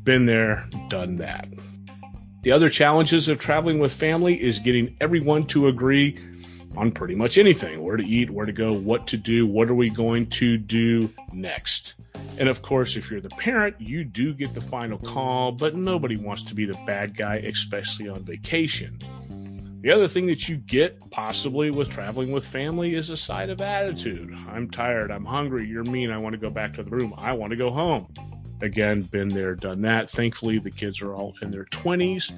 Been 0.03 0.27
there, 0.27 0.69
done 0.87 1.17
that. 1.17 1.49
The 2.43 2.51
other 2.51 2.69
challenges 2.69 3.27
of 3.27 3.39
traveling 3.39 3.79
with 3.79 3.91
family 3.91 4.41
is 4.41 4.59
getting 4.59 4.95
everyone 5.01 5.47
to 5.47 5.67
agree 5.67 6.19
on 6.77 6.91
pretty 6.91 7.15
much 7.15 7.39
anything 7.39 7.83
where 7.83 7.97
to 7.97 8.05
eat, 8.05 8.29
where 8.29 8.45
to 8.45 8.51
go, 8.51 8.71
what 8.71 9.07
to 9.07 9.17
do, 9.17 9.47
what 9.47 9.67
are 9.67 9.75
we 9.75 9.89
going 9.89 10.27
to 10.27 10.57
do 10.59 11.09
next. 11.33 11.95
And 12.37 12.49
of 12.49 12.61
course, 12.61 12.95
if 12.95 13.09
you're 13.09 13.21
the 13.21 13.29
parent, 13.29 13.79
you 13.79 14.03
do 14.03 14.33
get 14.33 14.53
the 14.53 14.61
final 14.61 14.99
call, 14.99 15.51
but 15.51 15.75
nobody 15.75 16.17
wants 16.17 16.43
to 16.43 16.55
be 16.55 16.65
the 16.65 16.77
bad 16.85 17.17
guy, 17.17 17.37
especially 17.37 18.07
on 18.07 18.23
vacation. 18.23 18.99
The 19.81 19.91
other 19.91 20.07
thing 20.07 20.25
that 20.27 20.49
you 20.49 20.57
get, 20.57 20.99
possibly 21.11 21.71
with 21.71 21.89
traveling 21.89 22.31
with 22.31 22.45
family, 22.45 22.95
is 22.95 23.09
a 23.09 23.17
side 23.17 23.49
of 23.49 23.61
attitude. 23.61 24.35
I'm 24.49 24.69
tired. 24.69 25.11
I'm 25.11 25.25
hungry. 25.25 25.67
You're 25.67 25.83
mean. 25.83 26.11
I 26.11 26.17
want 26.17 26.33
to 26.33 26.39
go 26.39 26.49
back 26.49 26.73
to 26.73 26.83
the 26.83 26.89
room. 26.89 27.13
I 27.17 27.33
want 27.33 27.51
to 27.51 27.57
go 27.57 27.71
home. 27.71 28.07
Again, 28.61 29.01
been 29.01 29.29
there, 29.29 29.55
done 29.55 29.81
that. 29.83 30.09
Thankfully, 30.09 30.57
the 30.59 30.71
kids 30.71 31.01
are 31.01 31.13
all 31.13 31.35
in 31.41 31.51
their 31.51 31.65
20s. 31.65 32.33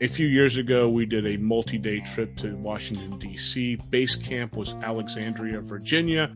A 0.00 0.08
few 0.08 0.26
years 0.26 0.56
ago, 0.56 0.88
we 0.88 1.06
did 1.06 1.26
a 1.26 1.36
multi 1.36 1.78
day 1.78 2.00
trip 2.00 2.36
to 2.38 2.54
Washington, 2.56 3.18
D.C. 3.18 3.76
Base 3.90 4.16
camp 4.16 4.56
was 4.56 4.74
Alexandria, 4.82 5.60
Virginia. 5.60 6.34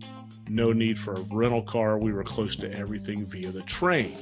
No 0.51 0.73
need 0.73 0.99
for 0.99 1.15
a 1.15 1.21
rental 1.31 1.63
car. 1.63 1.97
We 1.97 2.13
were 2.13 2.25
close 2.25 2.57
to 2.57 2.73
everything 2.73 3.25
via 3.25 3.53
the 3.53 3.63
train. 3.63 4.17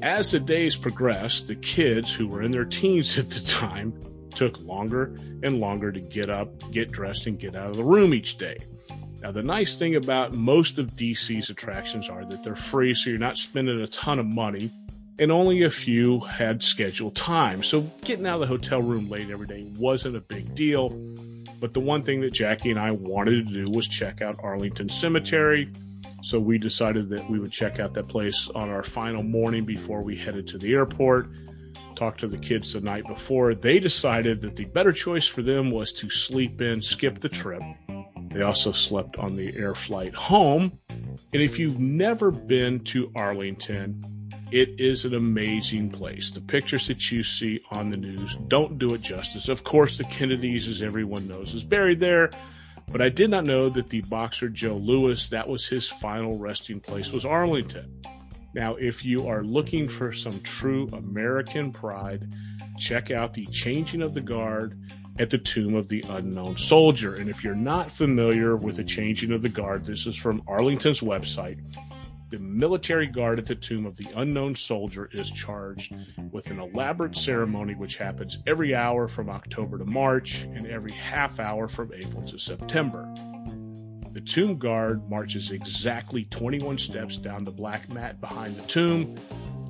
As 0.00 0.30
the 0.30 0.38
days 0.38 0.76
progressed, 0.76 1.48
the 1.48 1.56
kids 1.56 2.14
who 2.14 2.28
were 2.28 2.40
in 2.40 2.52
their 2.52 2.64
teens 2.64 3.18
at 3.18 3.30
the 3.30 3.40
time 3.40 3.92
took 4.32 4.60
longer 4.60 5.16
and 5.42 5.58
longer 5.58 5.90
to 5.90 6.00
get 6.00 6.30
up, 6.30 6.48
get 6.70 6.92
dressed, 6.92 7.26
and 7.26 7.36
get 7.36 7.56
out 7.56 7.70
of 7.70 7.76
the 7.76 7.82
room 7.82 8.14
each 8.14 8.38
day. 8.38 8.58
Now, 9.22 9.32
the 9.32 9.42
nice 9.42 9.76
thing 9.76 9.96
about 9.96 10.32
most 10.32 10.78
of 10.78 10.94
DC's 10.94 11.50
attractions 11.50 12.08
are 12.08 12.24
that 12.26 12.44
they're 12.44 12.54
free, 12.54 12.94
so 12.94 13.10
you're 13.10 13.18
not 13.18 13.36
spending 13.36 13.80
a 13.80 13.88
ton 13.88 14.20
of 14.20 14.26
money 14.26 14.70
and 15.18 15.32
only 15.32 15.64
a 15.64 15.70
few 15.70 16.20
had 16.20 16.62
scheduled 16.62 17.16
time. 17.16 17.64
So 17.64 17.90
getting 18.02 18.26
out 18.26 18.34
of 18.34 18.40
the 18.40 18.46
hotel 18.46 18.82
room 18.82 19.08
late 19.08 19.30
every 19.30 19.46
day 19.48 19.66
wasn't 19.78 20.14
a 20.14 20.20
big 20.20 20.54
deal. 20.54 20.90
But 21.60 21.72
the 21.72 21.80
one 21.80 22.02
thing 22.02 22.20
that 22.20 22.32
Jackie 22.32 22.70
and 22.70 22.78
I 22.78 22.90
wanted 22.90 23.46
to 23.46 23.54
do 23.54 23.70
was 23.70 23.88
check 23.88 24.20
out 24.20 24.38
Arlington 24.42 24.88
Cemetery. 24.88 25.68
So 26.22 26.38
we 26.40 26.58
decided 26.58 27.08
that 27.10 27.30
we 27.30 27.38
would 27.38 27.52
check 27.52 27.78
out 27.78 27.94
that 27.94 28.08
place 28.08 28.48
on 28.54 28.68
our 28.68 28.82
final 28.82 29.22
morning 29.22 29.64
before 29.64 30.02
we 30.02 30.16
headed 30.16 30.46
to 30.48 30.58
the 30.58 30.72
airport. 30.72 31.28
Talked 31.94 32.20
to 32.20 32.28
the 32.28 32.38
kids 32.38 32.72
the 32.72 32.80
night 32.80 33.06
before. 33.06 33.54
They 33.54 33.78
decided 33.78 34.42
that 34.42 34.56
the 34.56 34.64
better 34.66 34.92
choice 34.92 35.26
for 35.26 35.42
them 35.42 35.70
was 35.70 35.92
to 35.94 36.10
sleep 36.10 36.60
in, 36.60 36.82
skip 36.82 37.20
the 37.20 37.28
trip. 37.28 37.62
They 38.30 38.42
also 38.42 38.72
slept 38.72 39.16
on 39.16 39.36
the 39.36 39.56
air 39.56 39.74
flight 39.74 40.14
home. 40.14 40.78
And 41.32 41.42
if 41.42 41.58
you've 41.58 41.80
never 41.80 42.30
been 42.30 42.80
to 42.84 43.10
Arlington, 43.14 44.02
it 44.56 44.80
is 44.80 45.04
an 45.04 45.12
amazing 45.14 45.90
place. 45.90 46.30
The 46.30 46.40
pictures 46.40 46.86
that 46.86 47.12
you 47.12 47.22
see 47.22 47.60
on 47.72 47.90
the 47.90 47.96
news 47.98 48.38
don't 48.48 48.78
do 48.78 48.94
it 48.94 49.02
justice. 49.02 49.50
Of 49.50 49.64
course, 49.64 49.98
the 49.98 50.04
Kennedys, 50.04 50.66
as 50.66 50.80
everyone 50.80 51.28
knows, 51.28 51.52
is 51.52 51.62
buried 51.62 52.00
there. 52.00 52.30
But 52.88 53.02
I 53.02 53.10
did 53.10 53.28
not 53.28 53.44
know 53.44 53.68
that 53.68 53.90
the 53.90 54.00
boxer 54.02 54.48
Joe 54.48 54.76
Louis, 54.76 55.28
that 55.28 55.46
was 55.46 55.66
his 55.66 55.90
final 55.90 56.38
resting 56.38 56.80
place, 56.80 57.12
was 57.12 57.26
Arlington. 57.26 58.00
Now, 58.54 58.76
if 58.76 59.04
you 59.04 59.28
are 59.28 59.42
looking 59.42 59.88
for 59.88 60.14
some 60.14 60.40
true 60.40 60.88
American 60.94 61.70
pride, 61.70 62.32
check 62.78 63.10
out 63.10 63.34
the 63.34 63.44
changing 63.48 64.00
of 64.00 64.14
the 64.14 64.22
guard 64.22 64.80
at 65.18 65.28
the 65.28 65.36
tomb 65.36 65.74
of 65.74 65.88
the 65.88 66.02
unknown 66.08 66.56
soldier. 66.56 67.16
And 67.16 67.28
if 67.28 67.44
you're 67.44 67.54
not 67.54 67.90
familiar 67.90 68.56
with 68.56 68.76
the 68.76 68.84
changing 68.84 69.32
of 69.32 69.42
the 69.42 69.50
guard, 69.50 69.84
this 69.84 70.06
is 70.06 70.16
from 70.16 70.42
Arlington's 70.46 71.00
website 71.00 71.60
the 72.28 72.38
military 72.40 73.06
guard 73.06 73.38
at 73.38 73.46
the 73.46 73.54
tomb 73.54 73.86
of 73.86 73.96
the 73.96 74.08
unknown 74.16 74.54
soldier 74.54 75.08
is 75.12 75.30
charged 75.30 75.94
with 76.32 76.50
an 76.50 76.58
elaborate 76.58 77.16
ceremony 77.16 77.74
which 77.74 77.96
happens 77.96 78.38
every 78.46 78.74
hour 78.74 79.06
from 79.06 79.30
October 79.30 79.78
to 79.78 79.84
March 79.84 80.42
and 80.42 80.66
every 80.66 80.92
half 80.92 81.38
hour 81.38 81.68
from 81.68 81.92
April 81.94 82.22
to 82.26 82.38
September. 82.38 83.08
The 84.12 84.20
tomb 84.22 84.58
guard 84.58 85.08
marches 85.08 85.50
exactly 85.50 86.24
21 86.24 86.78
steps 86.78 87.16
down 87.16 87.44
the 87.44 87.52
black 87.52 87.88
mat 87.88 88.20
behind 88.20 88.56
the 88.56 88.62
tomb, 88.62 89.14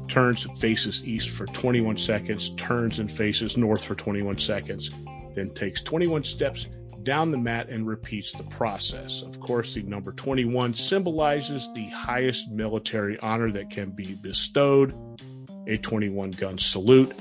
turns 0.09 0.47
and 0.47 0.57
faces 0.57 1.05
east 1.05 1.31
for 1.31 1.47
21 1.47 1.99
seconds, 1.99 2.51
turns 2.57 3.01
and 3.01 3.13
faces 3.13 3.57
north 3.57 3.85
for 3.85 3.95
21 3.95 4.39
seconds, 4.39 4.91
then 5.35 5.51
takes 5.51 5.83
21 5.83 6.25
steps 6.25 6.69
down 7.07 7.31
the 7.31 7.39
mat 7.39 7.69
and 7.69 7.87
repeats 7.87 8.33
the 8.33 8.43
process. 8.43 9.23
Of 9.23 9.41
course, 9.41 9.75
the 9.75 9.83
number 9.85 10.13
21 10.13 10.75
symbolizes 10.75 11.73
the 11.73 11.87
highest 11.87 12.51
military 12.51 13.19
honor 13.21 13.51
that 13.53 13.71
can 13.71 13.91
be 13.91 14.15
bestowed 14.15 14.93
a 15.69 15.79
21 15.79 16.33
gun 16.33 16.59
salute. 16.59 17.17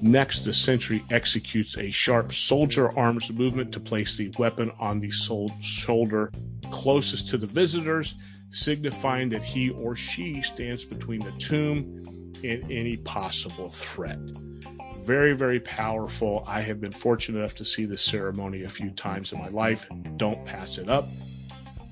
Next, 0.00 0.44
the 0.44 0.52
sentry 0.52 1.04
executes 1.10 1.76
a 1.76 1.90
sharp 1.90 2.32
soldier 2.32 2.98
arms 2.98 3.30
movement 3.30 3.72
to 3.72 3.80
place 3.80 4.16
the 4.16 4.32
weapon 4.38 4.72
on 4.80 5.00
the 5.00 5.10
shoulder 5.10 6.32
closest 6.70 7.28
to 7.28 7.36
the 7.36 7.46
visitors, 7.46 8.16
signifying 8.50 9.28
that 9.28 9.42
he 9.42 9.70
or 9.70 9.94
she 9.94 10.40
stands 10.40 10.84
between 10.84 11.20
the 11.20 11.32
tomb 11.32 12.02
and 12.42 12.70
any 12.72 12.96
possible 12.96 13.70
threat 13.70 14.18
very, 15.06 15.34
very 15.34 15.60
powerful. 15.60 16.44
I 16.48 16.60
have 16.62 16.80
been 16.80 16.90
fortunate 16.90 17.38
enough 17.38 17.54
to 17.56 17.64
see 17.64 17.84
this 17.84 18.02
ceremony 18.02 18.64
a 18.64 18.68
few 18.68 18.90
times 18.90 19.32
in 19.32 19.38
my 19.38 19.48
life. 19.48 19.86
Don't 20.16 20.44
pass 20.44 20.78
it 20.78 20.88
up. 20.88 21.06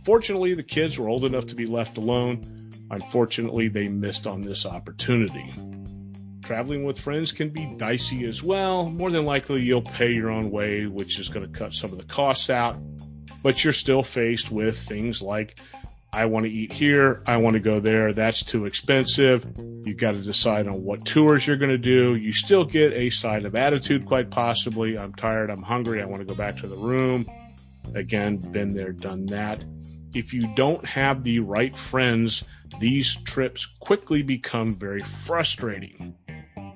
Fortunately, 0.05 0.53
the 0.53 0.65
kids 0.65 0.99
were 0.99 1.09
old 1.09 1.25
enough 1.25 1.47
to 1.47 1.55
be 1.55 1.65
left 1.65 1.97
alone. 1.97 2.73
Unfortunately, 2.91 3.69
they 3.69 3.87
missed 3.87 4.27
on 4.27 4.43
this 4.43 4.67
opportunity. 4.67 5.55
Traveling 6.43 6.85
with 6.85 6.99
friends 6.99 7.31
can 7.31 7.51
be 7.51 7.67
dicey 7.77 8.27
as 8.27 8.43
well. 8.43 8.91
More 8.91 9.13
than 9.13 9.25
likely, 9.25 9.63
you'll 9.63 9.81
pay 9.81 10.13
your 10.13 10.31
own 10.31 10.51
way, 10.51 10.87
which 10.87 11.19
is 11.21 11.29
going 11.29 11.51
to 11.51 11.59
cut 11.59 11.73
some 11.73 11.93
of 11.93 11.99
the 11.99 12.05
costs 12.05 12.51
out. 12.51 12.77
But 13.45 13.63
you're 13.63 13.73
still 13.73 14.03
faced 14.03 14.51
with 14.51 14.77
things 14.77 15.23
like 15.23 15.61
I 16.15 16.27
want 16.27 16.45
to 16.45 16.51
eat 16.51 16.73
here. 16.73 17.23
I 17.27 17.39
want 17.39 17.55
to 17.55 17.61
go 17.61 17.81
there. 17.81 18.13
That's 18.13 18.45
too 18.45 18.67
expensive. 18.67 19.45
You've 19.85 19.97
got 19.97 20.15
to 20.15 20.21
decide 20.21 20.69
on 20.69 20.85
what 20.85 21.05
tours 21.05 21.45
you're 21.45 21.57
going 21.57 21.73
to 21.73 21.77
do. 21.77 22.15
You 22.15 22.33
still 22.33 22.65
get 22.65 22.93
a 22.93 23.11
side 23.11 23.45
of 23.45 23.57
attitude, 23.57 24.07
quite 24.07 24.31
possibly. 24.31 24.97
I'm 24.97 25.13
tired. 25.15 25.51
I'm 25.51 25.63
hungry. 25.63 26.01
I 26.01 26.05
want 26.05 26.21
to 26.21 26.25
go 26.25 26.37
back 26.37 26.57
to 26.59 26.69
the 26.69 26.77
room. 26.77 27.27
Again, 27.97 28.37
been 28.37 28.75
there, 28.75 28.93
done 28.93 29.27
that. 29.27 29.65
If 30.15 30.33
you 30.33 30.47
don't 30.55 30.85
have 30.87 31.25
the 31.25 31.41
right 31.41 31.77
friends, 31.77 32.45
these 32.79 33.17
trips 33.25 33.67
quickly 33.67 34.23
become 34.23 34.77
very 34.77 35.01
frustrating. 35.01 36.15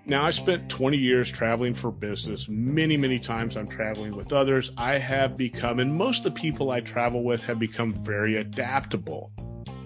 Now, 0.08 0.24
I 0.24 0.30
spent 0.30 0.70
20 0.70 0.96
years 0.96 1.30
traveling 1.30 1.74
for 1.74 1.90
business. 1.90 2.48
Many, 2.48 2.96
many 2.96 3.18
times 3.18 3.58
I'm 3.58 3.68
traveling 3.68 4.16
with 4.16 4.32
others. 4.32 4.72
I 4.78 4.96
have 4.96 5.36
become, 5.36 5.80
and 5.80 5.94
most 5.94 6.24
of 6.24 6.32
the 6.32 6.40
people 6.40 6.70
I 6.70 6.80
travel 6.80 7.22
with 7.22 7.44
have 7.44 7.58
become 7.58 7.92
very 7.92 8.38
adaptable. 8.38 9.30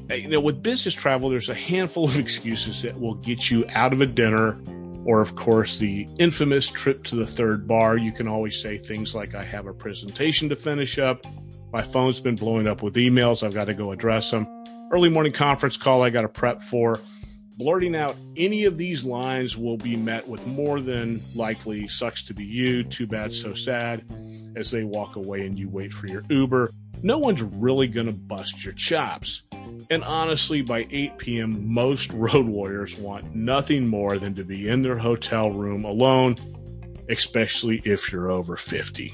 You 0.08 0.28
know, 0.28 0.38
with 0.38 0.62
business 0.62 0.94
travel, 0.94 1.28
there's 1.28 1.48
a 1.48 1.54
handful 1.54 2.04
of 2.04 2.20
excuses 2.20 2.82
that 2.82 3.00
will 3.00 3.14
get 3.14 3.50
you 3.50 3.64
out 3.70 3.92
of 3.92 4.00
a 4.00 4.06
dinner, 4.06 4.56
or, 5.04 5.20
of 5.20 5.34
course, 5.34 5.78
the 5.78 6.06
infamous 6.20 6.70
trip 6.70 7.02
to 7.04 7.16
the 7.16 7.26
third 7.26 7.66
bar. 7.66 7.96
You 7.96 8.12
can 8.12 8.28
always 8.28 8.62
say 8.62 8.78
things 8.78 9.16
like, 9.16 9.34
I 9.34 9.42
have 9.42 9.66
a 9.66 9.74
presentation 9.74 10.48
to 10.50 10.54
finish 10.54 11.00
up. 11.00 11.26
My 11.72 11.82
phone's 11.82 12.20
been 12.20 12.36
blowing 12.36 12.68
up 12.68 12.80
with 12.80 12.94
emails. 12.94 13.42
I've 13.42 13.54
got 13.54 13.64
to 13.64 13.74
go 13.74 13.90
address 13.90 14.30
them. 14.30 14.46
Early 14.92 15.08
morning 15.08 15.32
conference 15.32 15.76
call 15.76 16.04
I 16.04 16.10
got 16.10 16.22
to 16.22 16.28
prep 16.28 16.62
for 16.62 17.00
blurting 17.56 17.94
out 17.94 18.16
any 18.36 18.64
of 18.64 18.78
these 18.78 19.04
lines 19.04 19.56
will 19.56 19.76
be 19.76 19.96
met 19.96 20.26
with 20.26 20.46
more 20.46 20.80
than 20.80 21.22
likely 21.34 21.88
sucks 21.88 22.22
to 22.24 22.34
be 22.34 22.44
you, 22.44 22.84
too 22.84 23.06
bad, 23.06 23.32
so 23.32 23.54
sad, 23.54 24.04
as 24.56 24.70
they 24.70 24.84
walk 24.84 25.16
away 25.16 25.46
and 25.46 25.58
you 25.58 25.68
wait 25.68 25.92
for 25.92 26.06
your 26.06 26.24
Uber. 26.28 26.70
No 27.02 27.18
one's 27.18 27.42
really 27.42 27.88
going 27.88 28.06
to 28.06 28.12
bust 28.12 28.64
your 28.64 28.74
chops. 28.74 29.42
And 29.90 30.04
honestly, 30.04 30.62
by 30.62 30.86
8 30.90 31.18
p.m., 31.18 31.72
most 31.72 32.12
road 32.12 32.46
warriors 32.46 32.96
want 32.96 33.34
nothing 33.34 33.86
more 33.86 34.18
than 34.18 34.34
to 34.36 34.44
be 34.44 34.68
in 34.68 34.82
their 34.82 34.98
hotel 34.98 35.50
room 35.50 35.84
alone, 35.84 36.36
especially 37.08 37.82
if 37.84 38.12
you're 38.12 38.30
over 38.30 38.56
50. 38.56 39.12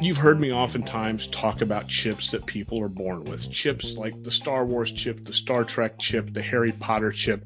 You've 0.00 0.16
heard 0.16 0.40
me 0.40 0.52
oftentimes 0.52 1.28
talk 1.28 1.62
about 1.62 1.86
chips 1.86 2.32
that 2.32 2.46
people 2.46 2.80
are 2.82 2.88
born 2.88 3.24
with. 3.24 3.48
Chips 3.52 3.96
like 3.96 4.20
the 4.24 4.30
Star 4.30 4.66
Wars 4.66 4.90
chip, 4.90 5.24
the 5.24 5.32
Star 5.32 5.62
Trek 5.62 6.00
chip, 6.00 6.34
the 6.34 6.42
Harry 6.42 6.72
Potter 6.72 7.12
chip. 7.12 7.44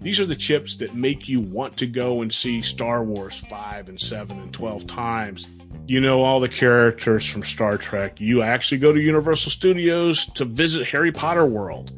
These 0.00 0.18
are 0.18 0.24
the 0.24 0.34
chips 0.34 0.76
that 0.76 0.94
make 0.94 1.28
you 1.28 1.40
want 1.40 1.76
to 1.76 1.86
go 1.86 2.22
and 2.22 2.32
see 2.32 2.62
Star 2.62 3.04
Wars 3.04 3.40
5 3.50 3.90
and 3.90 4.00
7 4.00 4.38
and 4.38 4.52
12 4.52 4.86
times. 4.86 5.46
You 5.86 6.00
know 6.00 6.22
all 6.22 6.40
the 6.40 6.48
characters 6.48 7.26
from 7.28 7.44
Star 7.44 7.76
Trek. 7.76 8.18
You 8.18 8.40
actually 8.40 8.78
go 8.78 8.92
to 8.92 9.00
Universal 9.00 9.50
Studios 9.50 10.24
to 10.34 10.46
visit 10.46 10.86
Harry 10.88 11.12
Potter 11.12 11.44
World. 11.44 11.92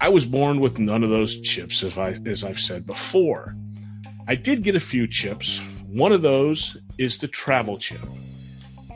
I 0.00 0.10
was 0.10 0.26
born 0.26 0.60
with 0.60 0.78
none 0.78 1.02
of 1.02 1.10
those 1.10 1.40
chips, 1.40 1.82
as, 1.82 1.98
I, 1.98 2.20
as 2.24 2.44
I've 2.44 2.60
said 2.60 2.86
before. 2.86 3.56
I 4.28 4.36
did 4.36 4.62
get 4.62 4.76
a 4.76 4.80
few 4.80 5.08
chips. 5.08 5.60
One 5.88 6.12
of 6.12 6.22
those 6.22 6.76
is 6.98 7.18
the 7.18 7.28
travel 7.28 7.76
chip 7.78 8.00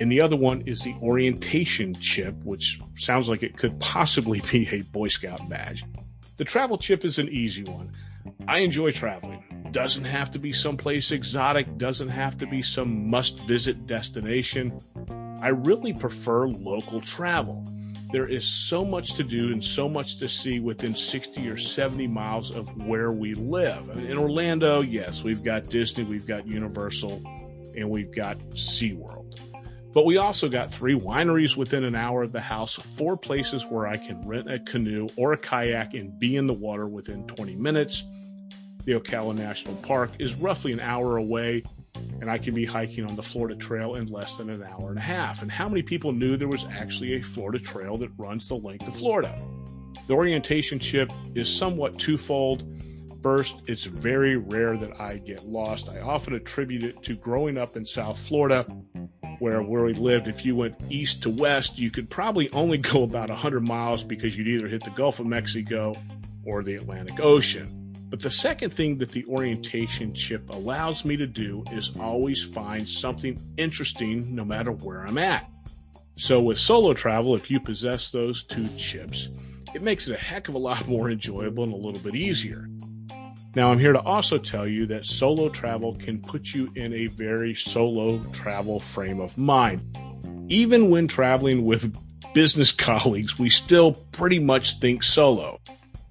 and 0.00 0.12
the 0.12 0.20
other 0.20 0.36
one 0.36 0.62
is 0.62 0.82
the 0.82 0.94
orientation 1.00 1.94
chip, 1.94 2.34
which 2.44 2.78
sounds 2.96 3.28
like 3.28 3.42
it 3.42 3.56
could 3.56 3.78
possibly 3.80 4.40
be 4.50 4.68
a 4.70 4.82
Boy 4.82 5.08
Scout 5.08 5.48
badge. 5.48 5.84
The 6.36 6.44
travel 6.44 6.76
chip 6.76 7.04
is 7.04 7.18
an 7.18 7.28
easy 7.28 7.64
one. 7.64 7.90
I 8.46 8.58
enjoy 8.58 8.90
traveling. 8.90 9.42
Doesn't 9.70 10.04
have 10.04 10.30
to 10.32 10.38
be 10.38 10.52
someplace 10.52 11.10
exotic, 11.10 11.78
doesn't 11.78 12.08
have 12.08 12.36
to 12.38 12.46
be 12.46 12.62
some 12.62 13.08
must 13.08 13.40
visit 13.44 13.86
destination. 13.86 14.80
I 15.40 15.48
really 15.48 15.92
prefer 15.92 16.48
local 16.48 17.00
travel. 17.00 17.66
There 18.12 18.28
is 18.28 18.46
so 18.46 18.84
much 18.84 19.14
to 19.14 19.24
do 19.24 19.52
and 19.52 19.62
so 19.62 19.88
much 19.88 20.18
to 20.18 20.28
see 20.28 20.60
within 20.60 20.94
60 20.94 21.48
or 21.48 21.56
70 21.56 22.06
miles 22.06 22.50
of 22.50 22.68
where 22.86 23.12
we 23.12 23.34
live. 23.34 23.88
In 23.96 24.16
Orlando, 24.16 24.80
yes, 24.80 25.22
we've 25.22 25.42
got 25.42 25.68
Disney, 25.68 26.04
we've 26.04 26.26
got 26.26 26.46
Universal, 26.46 27.22
and 27.76 27.90
we've 27.90 28.14
got 28.14 28.38
SeaWorld. 28.50 29.25
But 29.96 30.04
we 30.04 30.18
also 30.18 30.50
got 30.50 30.70
three 30.70 30.94
wineries 30.94 31.56
within 31.56 31.82
an 31.82 31.94
hour 31.94 32.24
of 32.24 32.30
the 32.30 32.38
house, 32.38 32.74
four 32.74 33.16
places 33.16 33.64
where 33.64 33.86
I 33.86 33.96
can 33.96 34.20
rent 34.28 34.52
a 34.52 34.58
canoe 34.58 35.08
or 35.16 35.32
a 35.32 35.38
kayak 35.38 35.94
and 35.94 36.18
be 36.18 36.36
in 36.36 36.46
the 36.46 36.52
water 36.52 36.86
within 36.86 37.26
20 37.26 37.56
minutes. 37.56 38.04
The 38.84 38.92
Ocala 38.92 39.34
National 39.34 39.74
Park 39.76 40.10
is 40.18 40.34
roughly 40.34 40.72
an 40.72 40.80
hour 40.80 41.16
away. 41.16 41.62
and 42.20 42.30
I 42.30 42.36
can 42.36 42.54
be 42.54 42.66
hiking 42.66 43.06
on 43.06 43.16
the 43.16 43.22
Florida 43.22 43.56
Trail 43.56 43.94
in 43.94 44.08
less 44.08 44.36
than 44.36 44.50
an 44.50 44.62
hour 44.62 44.90
and 44.90 44.98
a 44.98 45.00
half. 45.00 45.40
And 45.40 45.50
how 45.50 45.66
many 45.66 45.80
people 45.80 46.12
knew 46.12 46.36
there 46.36 46.46
was 46.46 46.66
actually 46.66 47.14
a 47.14 47.22
Florida 47.22 47.58
Trail 47.58 47.96
that 47.96 48.10
runs 48.18 48.48
the 48.48 48.56
length 48.56 48.86
of 48.86 48.96
Florida? 48.96 49.34
The 50.08 50.12
orientation 50.12 50.78
chip 50.78 51.10
is 51.34 51.48
somewhat 51.48 51.98
twofold. 51.98 52.70
First, 53.22 53.62
it's 53.66 53.84
very 53.84 54.36
rare 54.36 54.76
that 54.76 55.00
I 55.00 55.16
get 55.16 55.46
lost. 55.46 55.88
I 55.88 56.00
often 56.00 56.34
attribute 56.34 56.82
it 56.82 57.02
to 57.04 57.16
growing 57.16 57.56
up 57.56 57.78
in 57.78 57.86
South 57.86 58.18
Florida, 58.18 58.66
where 59.38 59.62
where 59.62 59.84
we 59.84 59.94
lived. 59.94 60.28
If 60.28 60.44
you 60.44 60.56
went 60.56 60.76
east 60.90 61.22
to 61.22 61.30
west, 61.30 61.78
you 61.78 61.90
could 61.90 62.10
probably 62.10 62.50
only 62.52 62.78
go 62.78 63.02
about 63.02 63.28
100 63.28 63.66
miles 63.66 64.04
because 64.04 64.36
you'd 64.36 64.48
either 64.48 64.68
hit 64.68 64.84
the 64.84 64.90
Gulf 64.90 65.20
of 65.20 65.26
Mexico 65.26 65.94
or 66.44 66.62
the 66.62 66.76
Atlantic 66.76 67.20
Ocean. 67.20 67.72
But 68.08 68.20
the 68.20 68.30
second 68.30 68.70
thing 68.72 68.98
that 68.98 69.10
the 69.10 69.24
orientation 69.26 70.14
chip 70.14 70.48
allows 70.50 71.04
me 71.04 71.16
to 71.16 71.26
do 71.26 71.64
is 71.72 71.90
always 71.98 72.42
find 72.42 72.88
something 72.88 73.40
interesting 73.56 74.34
no 74.34 74.44
matter 74.44 74.70
where 74.70 75.04
I'm 75.04 75.18
at. 75.18 75.50
So 76.16 76.40
with 76.40 76.58
solo 76.58 76.94
travel, 76.94 77.34
if 77.34 77.50
you 77.50 77.58
possess 77.58 78.10
those 78.10 78.44
two 78.44 78.68
chips, 78.76 79.28
it 79.74 79.82
makes 79.82 80.06
it 80.08 80.14
a 80.14 80.18
heck 80.18 80.48
of 80.48 80.54
a 80.54 80.58
lot 80.58 80.86
more 80.88 81.10
enjoyable 81.10 81.64
and 81.64 81.72
a 81.72 81.76
little 81.76 82.00
bit 82.00 82.14
easier. 82.14 82.68
Now, 83.56 83.70
I'm 83.70 83.78
here 83.78 83.94
to 83.94 84.02
also 84.02 84.36
tell 84.36 84.66
you 84.66 84.84
that 84.88 85.06
solo 85.06 85.48
travel 85.48 85.94
can 85.94 86.20
put 86.20 86.52
you 86.52 86.70
in 86.76 86.92
a 86.92 87.06
very 87.06 87.54
solo 87.54 88.22
travel 88.30 88.78
frame 88.78 89.18
of 89.18 89.38
mind. 89.38 89.96
Even 90.48 90.90
when 90.90 91.08
traveling 91.08 91.64
with 91.64 91.96
business 92.34 92.70
colleagues, 92.90 93.38
we 93.38 93.48
still 93.48 93.92
pretty 94.12 94.38
much 94.38 94.78
think 94.78 95.02
solo. 95.02 95.58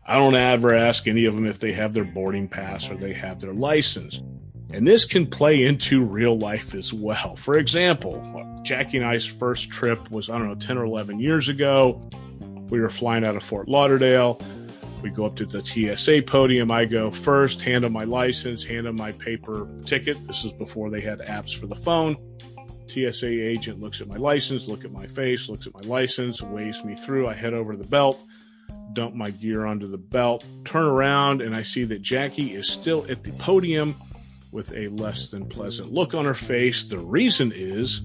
I 0.07 0.17
don't 0.17 0.33
ever 0.33 0.73
ask 0.73 1.07
any 1.07 1.25
of 1.25 1.35
them 1.35 1.45
if 1.45 1.59
they 1.59 1.71
have 1.73 1.93
their 1.93 2.03
boarding 2.03 2.47
pass 2.47 2.89
or 2.89 2.95
they 2.95 3.13
have 3.13 3.41
their 3.41 3.53
license. 3.53 4.19
And 4.73 4.87
this 4.87 5.05
can 5.05 5.27
play 5.27 5.65
into 5.65 6.03
real 6.03 6.39
life 6.39 6.73
as 6.73 6.95
well. 6.95 7.35
For 7.35 7.59
example, 7.59 8.59
Jackie 8.63 8.97
and 8.97 9.05
I's 9.05 9.27
first 9.27 9.69
trip 9.69 10.09
was, 10.09 10.31
I 10.31 10.39
don't 10.39 10.47
know, 10.47 10.55
10 10.55 10.79
or 10.79 10.85
11 10.85 11.19
years 11.19 11.47
ago. 11.47 12.01
We 12.69 12.79
were 12.79 12.89
flying 12.89 13.23
out 13.23 13.35
of 13.35 13.43
Fort 13.43 13.67
Lauderdale. 13.67 14.41
We 15.05 15.11
go 15.11 15.27
up 15.27 15.35
to 15.35 15.45
the 15.45 15.63
TSA 15.63 16.23
podium. 16.23 16.71
I 16.71 16.85
go 16.85 17.11
first, 17.11 17.61
hand 17.61 17.83
them 17.83 17.93
my 17.93 18.05
license, 18.05 18.63
hand 18.63 18.87
them 18.87 18.95
my 18.95 19.11
paper 19.11 19.69
ticket. 19.85 20.17
This 20.25 20.43
is 20.43 20.51
before 20.51 20.89
they 20.89 20.99
had 20.99 21.19
apps 21.19 21.55
for 21.55 21.67
the 21.67 21.75
phone. 21.75 22.17
TSA 22.87 23.27
agent 23.27 23.79
looks 23.79 24.01
at 24.01 24.07
my 24.07 24.17
license, 24.17 24.67
look 24.67 24.83
at 24.83 24.91
my 24.91 25.05
face, 25.05 25.47
looks 25.47 25.67
at 25.67 25.75
my 25.75 25.81
license, 25.81 26.41
waves 26.41 26.83
me 26.83 26.95
through. 26.95 27.27
I 27.27 27.35
head 27.35 27.53
over 27.53 27.73
to 27.73 27.77
the 27.77 27.87
belt 27.87 28.23
dump 28.93 29.13
my 29.13 29.29
gear 29.29 29.65
onto 29.65 29.85
the 29.85 29.97
belt, 29.97 30.43
turn 30.63 30.85
around, 30.85 31.41
and 31.41 31.53
I 31.53 31.61
see 31.61 31.83
that 31.83 32.01
Jackie 32.01 32.55
is 32.55 32.67
still 32.67 33.05
at 33.07 33.23
the 33.23 33.31
podium 33.33 33.95
with 34.51 34.71
a 34.73 34.87
less 34.87 35.29
than 35.29 35.45
pleasant 35.45 35.93
look 35.93 36.15
on 36.15 36.25
her 36.25 36.33
face. 36.33 36.85
The 36.85 36.97
reason 36.97 37.51
is 37.53 38.01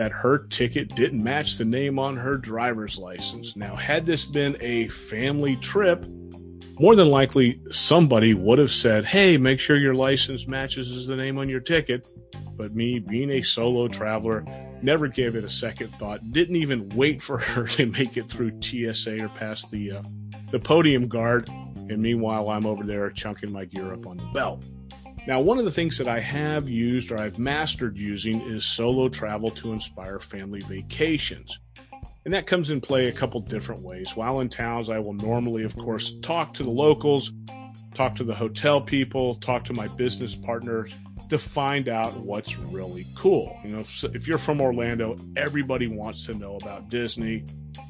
that 0.00 0.12
her 0.12 0.46
ticket 0.46 0.94
didn't 0.94 1.22
match 1.22 1.58
the 1.58 1.64
name 1.66 1.98
on 1.98 2.16
her 2.16 2.38
driver's 2.38 2.96
license. 2.96 3.54
Now, 3.54 3.76
had 3.76 4.06
this 4.06 4.24
been 4.24 4.56
a 4.62 4.88
family 4.88 5.56
trip, 5.56 6.06
more 6.78 6.96
than 6.96 7.10
likely 7.10 7.60
somebody 7.70 8.32
would 8.32 8.58
have 8.58 8.70
said, 8.70 9.04
Hey, 9.04 9.36
make 9.36 9.60
sure 9.60 9.76
your 9.76 9.94
license 9.94 10.48
matches 10.48 11.06
the 11.06 11.16
name 11.16 11.36
on 11.36 11.50
your 11.50 11.60
ticket. 11.60 12.08
But 12.56 12.74
me, 12.74 12.98
being 12.98 13.28
a 13.32 13.42
solo 13.42 13.88
traveler, 13.88 14.42
never 14.80 15.06
gave 15.06 15.36
it 15.36 15.44
a 15.44 15.50
second 15.50 15.90
thought. 15.98 16.32
Didn't 16.32 16.56
even 16.56 16.88
wait 16.96 17.20
for 17.20 17.36
her 17.52 17.66
to 17.66 17.84
make 17.84 18.16
it 18.16 18.30
through 18.30 18.58
TSA 18.62 19.22
or 19.22 19.28
past 19.28 19.70
the 19.70 19.92
uh, 19.98 20.02
the 20.50 20.58
podium 20.58 21.08
guard. 21.08 21.46
And 21.76 21.98
meanwhile, 21.98 22.48
I'm 22.48 22.64
over 22.64 22.84
there 22.84 23.10
chunking 23.10 23.52
my 23.52 23.66
gear 23.66 23.92
up 23.92 24.06
on 24.06 24.16
the 24.16 24.30
belt. 24.32 24.64
Now, 25.26 25.40
one 25.40 25.58
of 25.58 25.64
the 25.64 25.70
things 25.70 25.98
that 25.98 26.08
I 26.08 26.18
have 26.18 26.68
used 26.68 27.12
or 27.12 27.20
I've 27.20 27.38
mastered 27.38 27.96
using 27.96 28.40
is 28.40 28.64
solo 28.64 29.08
travel 29.08 29.50
to 29.52 29.72
inspire 29.72 30.18
family 30.18 30.60
vacations. 30.60 31.58
And 32.24 32.34
that 32.34 32.46
comes 32.46 32.70
in 32.70 32.80
play 32.80 33.06
a 33.08 33.12
couple 33.12 33.40
different 33.40 33.82
ways. 33.82 34.14
While 34.14 34.40
in 34.40 34.48
towns, 34.48 34.88
I 34.90 34.98
will 34.98 35.14
normally, 35.14 35.64
of 35.64 35.76
course, 35.76 36.18
talk 36.20 36.54
to 36.54 36.62
the 36.62 36.70
locals, 36.70 37.32
talk 37.94 38.14
to 38.16 38.24
the 38.24 38.34
hotel 38.34 38.80
people, 38.80 39.36
talk 39.36 39.64
to 39.66 39.72
my 39.72 39.88
business 39.88 40.34
partners 40.36 40.92
to 41.28 41.38
find 41.38 41.88
out 41.88 42.16
what's 42.18 42.58
really 42.58 43.06
cool. 43.14 43.58
You 43.62 43.70
know, 43.70 43.80
if, 43.80 44.04
if 44.04 44.26
you're 44.26 44.38
from 44.38 44.60
Orlando, 44.60 45.16
everybody 45.36 45.86
wants 45.86 46.26
to 46.26 46.34
know 46.34 46.56
about 46.56 46.88
Disney. 46.88 47.44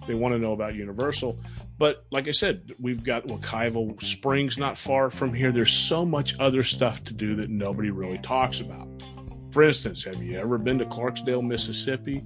They 0.06 0.14
want 0.14 0.34
to 0.34 0.38
know 0.38 0.52
about 0.52 0.74
Universal. 0.74 1.40
But 1.80 2.04
like 2.10 2.28
I 2.28 2.32
said, 2.32 2.74
we've 2.78 3.02
got 3.02 3.26
Wekiva 3.26 4.02
Springs 4.02 4.58
not 4.58 4.76
far 4.76 5.08
from 5.08 5.32
here. 5.32 5.50
There's 5.50 5.72
so 5.72 6.04
much 6.04 6.38
other 6.38 6.62
stuff 6.62 7.02
to 7.04 7.14
do 7.14 7.34
that 7.36 7.48
nobody 7.48 7.90
really 7.90 8.18
talks 8.18 8.60
about. 8.60 8.86
For 9.50 9.62
instance, 9.62 10.04
have 10.04 10.22
you 10.22 10.38
ever 10.38 10.58
been 10.58 10.78
to 10.80 10.84
Clarksdale, 10.84 11.42
Mississippi? 11.42 12.22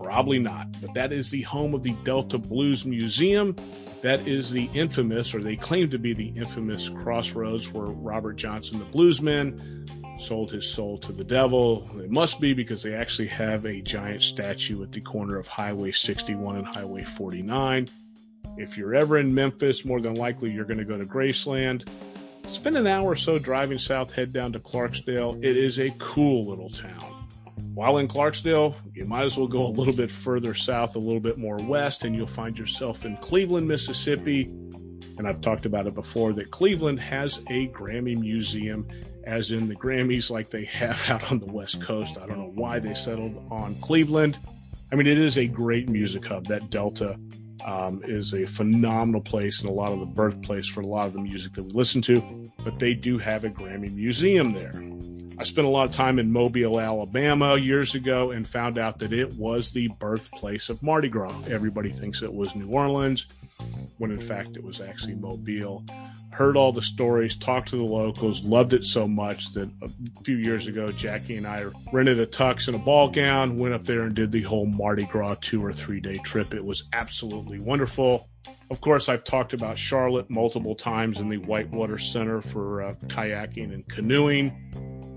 Probably 0.00 0.38
not, 0.38 0.80
but 0.80 0.94
that 0.94 1.12
is 1.12 1.30
the 1.30 1.42
home 1.42 1.74
of 1.74 1.82
the 1.82 1.92
Delta 2.04 2.38
Blues 2.38 2.86
Museum. 2.86 3.54
That 4.00 4.26
is 4.26 4.50
the 4.50 4.70
infamous, 4.72 5.34
or 5.34 5.42
they 5.42 5.56
claim 5.56 5.90
to 5.90 5.98
be 5.98 6.14
the 6.14 6.28
infamous 6.28 6.88
crossroads 6.88 7.70
where 7.70 7.84
Robert 7.84 8.36
Johnson, 8.36 8.78
the 8.78 8.86
bluesman, 8.86 9.90
sold 10.22 10.50
his 10.50 10.66
soul 10.66 10.96
to 11.00 11.12
the 11.12 11.22
devil. 11.22 11.86
It 11.98 12.10
must 12.10 12.40
be 12.40 12.54
because 12.54 12.82
they 12.82 12.94
actually 12.94 13.28
have 13.28 13.66
a 13.66 13.82
giant 13.82 14.22
statue 14.22 14.82
at 14.82 14.92
the 14.92 15.02
corner 15.02 15.36
of 15.36 15.46
Highway 15.46 15.92
61 15.92 16.56
and 16.56 16.66
Highway 16.66 17.04
49. 17.04 17.88
If 18.56 18.78
you're 18.78 18.94
ever 18.94 19.18
in 19.18 19.34
Memphis, 19.34 19.84
more 19.84 20.00
than 20.00 20.14
likely 20.14 20.50
you're 20.50 20.64
going 20.64 20.78
to 20.78 20.84
go 20.84 20.96
to 20.96 21.04
Graceland. 21.04 21.86
Spend 22.48 22.76
an 22.76 22.86
hour 22.86 23.10
or 23.10 23.16
so 23.16 23.38
driving 23.38 23.78
south, 23.78 24.12
head 24.12 24.32
down 24.32 24.52
to 24.52 24.60
Clarksdale. 24.60 25.42
It 25.44 25.56
is 25.56 25.78
a 25.78 25.90
cool 25.98 26.46
little 26.46 26.70
town. 26.70 27.28
While 27.74 27.98
in 27.98 28.08
Clarksdale, 28.08 28.74
you 28.94 29.04
might 29.04 29.24
as 29.24 29.36
well 29.36 29.46
go 29.48 29.66
a 29.66 29.68
little 29.68 29.92
bit 29.92 30.10
further 30.10 30.54
south, 30.54 30.96
a 30.96 30.98
little 30.98 31.20
bit 31.20 31.36
more 31.36 31.56
west, 31.56 32.04
and 32.04 32.16
you'll 32.16 32.26
find 32.26 32.58
yourself 32.58 33.04
in 33.04 33.18
Cleveland, 33.18 33.68
Mississippi. 33.68 34.44
And 35.18 35.28
I've 35.28 35.42
talked 35.42 35.66
about 35.66 35.86
it 35.86 35.94
before 35.94 36.32
that 36.34 36.50
Cleveland 36.50 37.00
has 37.00 37.38
a 37.50 37.68
Grammy 37.68 38.18
Museum, 38.18 38.88
as 39.24 39.50
in 39.50 39.68
the 39.68 39.74
Grammys, 39.74 40.30
like 40.30 40.48
they 40.48 40.64
have 40.64 41.04
out 41.10 41.30
on 41.30 41.40
the 41.40 41.52
West 41.52 41.82
Coast. 41.82 42.16
I 42.16 42.26
don't 42.26 42.38
know 42.38 42.52
why 42.54 42.78
they 42.78 42.94
settled 42.94 43.46
on 43.50 43.74
Cleveland. 43.82 44.38
I 44.90 44.94
mean, 44.94 45.06
it 45.06 45.18
is 45.18 45.36
a 45.36 45.46
great 45.46 45.90
music 45.90 46.24
hub. 46.24 46.46
That 46.46 46.70
Delta 46.70 47.18
um, 47.64 48.02
is 48.04 48.34
a 48.34 48.46
phenomenal 48.46 49.20
place 49.20 49.60
and 49.60 49.68
a 49.68 49.72
lot 49.72 49.92
of 49.92 50.00
the 50.00 50.06
birthplace 50.06 50.68
for 50.68 50.80
a 50.80 50.86
lot 50.86 51.06
of 51.06 51.12
the 51.12 51.20
music 51.20 51.54
that 51.54 51.62
we 51.62 51.70
listen 51.70 52.02
to. 52.02 52.50
But 52.64 52.78
they 52.78 52.94
do 52.94 53.18
have 53.18 53.44
a 53.44 53.50
Grammy 53.50 53.92
museum 53.94 54.52
there. 54.52 54.82
I 55.38 55.44
spent 55.44 55.66
a 55.66 55.70
lot 55.70 55.86
of 55.86 55.94
time 55.94 56.18
in 56.18 56.32
Mobile, 56.32 56.80
Alabama 56.80 57.56
years 57.56 57.94
ago 57.94 58.30
and 58.30 58.48
found 58.48 58.78
out 58.78 58.98
that 59.00 59.12
it 59.12 59.34
was 59.34 59.70
the 59.70 59.88
birthplace 59.98 60.70
of 60.70 60.82
Mardi 60.82 61.08
Gras. 61.08 61.42
Everybody 61.48 61.90
thinks 61.90 62.22
it 62.22 62.32
was 62.32 62.54
New 62.54 62.68
Orleans, 62.68 63.26
when 63.98 64.10
in 64.10 64.20
fact 64.20 64.56
it 64.56 64.64
was 64.64 64.80
actually 64.80 65.14
Mobile. 65.14 65.84
Heard 66.30 66.56
all 66.56 66.72
the 66.72 66.82
stories, 66.82 67.36
talked 67.36 67.68
to 67.68 67.76
the 67.76 67.82
locals, 67.82 68.44
loved 68.44 68.74
it 68.74 68.84
so 68.84 69.08
much 69.08 69.52
that 69.52 69.70
a 69.82 69.88
few 70.22 70.36
years 70.36 70.66
ago, 70.66 70.92
Jackie 70.92 71.36
and 71.36 71.46
I 71.46 71.64
rented 71.92 72.18
a 72.20 72.26
tux 72.26 72.66
and 72.66 72.76
a 72.76 72.78
ball 72.78 73.08
gown, 73.08 73.56
went 73.56 73.74
up 73.74 73.84
there 73.84 74.02
and 74.02 74.14
did 74.14 74.32
the 74.32 74.42
whole 74.42 74.66
Mardi 74.66 75.06
Gras 75.06 75.36
two 75.40 75.64
or 75.64 75.72
three 75.72 76.00
day 76.00 76.16
trip. 76.24 76.52
It 76.52 76.64
was 76.64 76.84
absolutely 76.92 77.58
wonderful. 77.58 78.28
Of 78.70 78.80
course, 78.80 79.08
I've 79.08 79.24
talked 79.24 79.52
about 79.52 79.78
Charlotte 79.78 80.28
multiple 80.28 80.74
times 80.74 81.20
in 81.20 81.28
the 81.28 81.38
Whitewater 81.38 81.98
Center 81.98 82.42
for 82.42 82.82
uh, 82.82 82.94
kayaking 83.06 83.72
and 83.72 83.88
canoeing. 83.88 84.52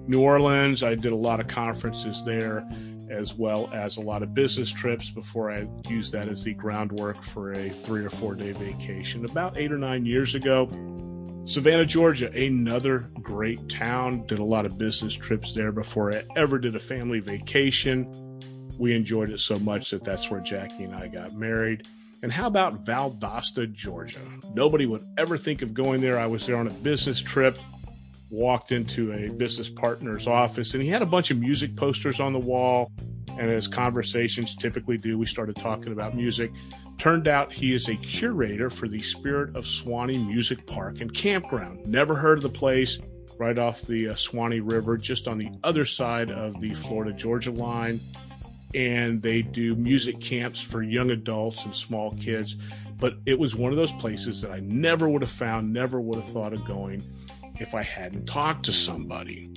New 0.10 0.22
Orleans. 0.22 0.84
I 0.84 0.96
did 0.96 1.12
a 1.12 1.16
lot 1.16 1.40
of 1.40 1.48
conferences 1.48 2.24
there, 2.24 2.68
as 3.10 3.34
well 3.34 3.70
as 3.74 3.98
a 3.98 4.02
lot 4.02 4.24
of 4.24 4.34
business 4.34 4.72
trips 4.72 5.10
before 5.10 5.52
I 5.52 5.68
used 5.88 6.12
that 6.14 6.28
as 6.28 6.44
the 6.44 6.54
groundwork 6.54 7.24
for 7.24 7.54
a 7.54 7.70
three 7.70 8.04
or 8.04 8.10
four 8.10 8.36
day 8.36 8.52
vacation 8.52 9.26
about 9.26 9.58
eight 9.58 9.72
or 9.72 9.78
nine 9.78 10.06
years 10.06 10.36
ago. 10.36 10.68
Savannah, 11.46 11.86
Georgia, 11.86 12.32
another 12.32 13.10
great 13.22 13.68
town. 13.70 14.26
Did 14.28 14.40
a 14.40 14.44
lot 14.44 14.66
of 14.66 14.78
business 14.78 15.14
trips 15.14 15.54
there 15.54 15.72
before 15.72 16.16
I 16.16 16.24
ever 16.36 16.60
did 16.60 16.76
a 16.76 16.80
family 16.80 17.20
vacation. 17.20 18.08
We 18.78 18.96
enjoyed 18.96 19.32
it 19.32 19.40
so 19.40 19.56
much 19.56 19.90
that 19.92 20.04
that's 20.04 20.30
where 20.30 20.42
Jackie 20.42 20.84
and 20.84 20.94
I 20.94 21.08
got 21.08 21.34
married. 21.34 21.88
And 22.22 22.32
how 22.32 22.48
about 22.48 22.86
Valdosta, 22.86 23.72
Georgia? 23.74 24.20
Nobody 24.54 24.86
would 24.86 25.04
ever 25.18 25.38
think 25.38 25.62
of 25.62 25.74
going 25.74 26.02
there. 26.02 26.20
I 26.20 26.28
was 26.28 26.46
there 26.46 26.58
on 26.58 26.68
a 26.68 26.72
business 26.72 27.20
trip 27.20 27.58
walked 28.30 28.72
into 28.72 29.12
a 29.14 29.30
business 29.30 29.70
partner's 29.70 30.28
office 30.28 30.74
and 30.74 30.84
he 30.84 30.90
had 30.90 31.02
a 31.02 31.06
bunch 31.06 31.32
of 31.32 31.38
music 31.38 31.76
posters 31.76 32.20
on 32.20 32.34
the 32.34 32.40
wall. 32.40 32.92
And 33.30 33.50
as 33.50 33.68
conversations 33.68 34.56
typically 34.56 34.98
do, 34.98 35.18
we 35.18 35.26
started 35.26 35.56
talking 35.56 35.94
about 35.94 36.16
music. 36.16 36.52
Turned 36.98 37.28
out 37.28 37.54
he 37.54 37.74
is 37.74 37.88
a 37.88 37.96
curator 37.96 38.70
for 38.70 38.88
the 38.90 39.02
Spirit 39.02 39.56
of 39.56 39.66
Suwannee 39.66 40.18
Music 40.18 40.68
Park 40.68 41.00
and 41.00 41.14
Campground. 41.14 41.86
Never 41.86 42.16
heard 42.16 42.40
of 42.40 42.44
the 42.44 42.50
place, 42.50 43.00
right 43.38 43.58
off 43.58 43.82
the 43.84 44.10
uh, 44.10 44.16
Suwannee 44.16 44.60
River, 44.60 44.98
just 44.98 45.28
on 45.28 45.38
the 45.38 45.50
other 45.64 45.86
side 45.86 46.30
of 46.30 46.60
the 46.60 46.74
Florida 46.74 47.14
Georgia 47.14 47.52
line. 47.52 48.02
And 48.76 49.22
they 49.22 49.42
do 49.42 49.76
music 49.76 50.20
camps 50.20 50.60
for 50.60 50.84
young 50.84 51.12
adults 51.12 51.64
and 51.64 51.74
small 51.74 52.12
kids. 52.18 52.58
But 53.00 53.16
it 53.26 53.40
was 53.40 53.56
one 53.56 53.72
of 53.72 53.78
those 53.78 53.94
places 53.94 54.42
that 54.42 54.52
I 54.52 54.60
never 54.60 55.08
would 55.08 55.22
have 55.22 55.32
found, 55.32 55.72
never 55.72 56.02
would 56.02 56.20
have 56.20 56.32
thought 56.34 56.52
of 56.52 56.66
going 56.66 57.02
if 57.60 57.76
I 57.76 57.84
hadn't 57.84 58.26
talked 58.26 58.66
to 58.66 58.74
somebody. 58.74 59.50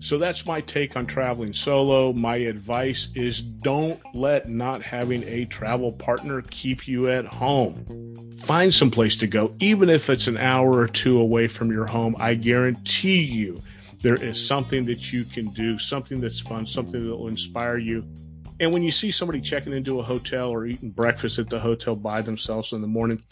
So 0.00 0.18
that's 0.18 0.44
my 0.44 0.60
take 0.60 0.96
on 0.96 1.06
traveling 1.06 1.54
solo. 1.54 2.12
My 2.12 2.36
advice 2.36 3.08
is 3.14 3.42
don't 3.42 3.98
let 4.14 4.50
not 4.50 4.82
having 4.82 5.22
a 5.24 5.46
travel 5.46 5.92
partner 5.92 6.42
keep 6.42 6.86
you 6.86 7.08
at 7.10 7.24
home. 7.24 8.36
Find 8.44 8.74
some 8.74 8.90
place 8.90 9.16
to 9.16 9.26
go, 9.26 9.54
even 9.60 9.88
if 9.88 10.10
it's 10.10 10.26
an 10.26 10.36
hour 10.36 10.76
or 10.76 10.88
two 10.88 11.18
away 11.18 11.48
from 11.48 11.72
your 11.72 11.86
home. 11.86 12.14
I 12.18 12.34
guarantee 12.34 13.22
you 13.22 13.62
there 14.02 14.22
is 14.22 14.46
something 14.46 14.84
that 14.84 15.10
you 15.10 15.24
can 15.24 15.48
do, 15.48 15.78
something 15.78 16.20
that's 16.20 16.40
fun, 16.40 16.66
something 16.66 17.08
that 17.08 17.16
will 17.16 17.28
inspire 17.28 17.78
you. 17.78 18.04
And 18.64 18.72
when 18.72 18.82
you 18.82 18.90
see 18.90 19.10
somebody 19.10 19.42
checking 19.42 19.74
into 19.74 20.00
a 20.00 20.02
hotel 20.02 20.48
or 20.48 20.64
eating 20.64 20.90
breakfast 20.90 21.38
at 21.38 21.50
the 21.50 21.60
hotel 21.60 21.94
by 21.94 22.22
themselves 22.22 22.72
in 22.72 22.80
the 22.80 22.86
morning, 22.86 23.22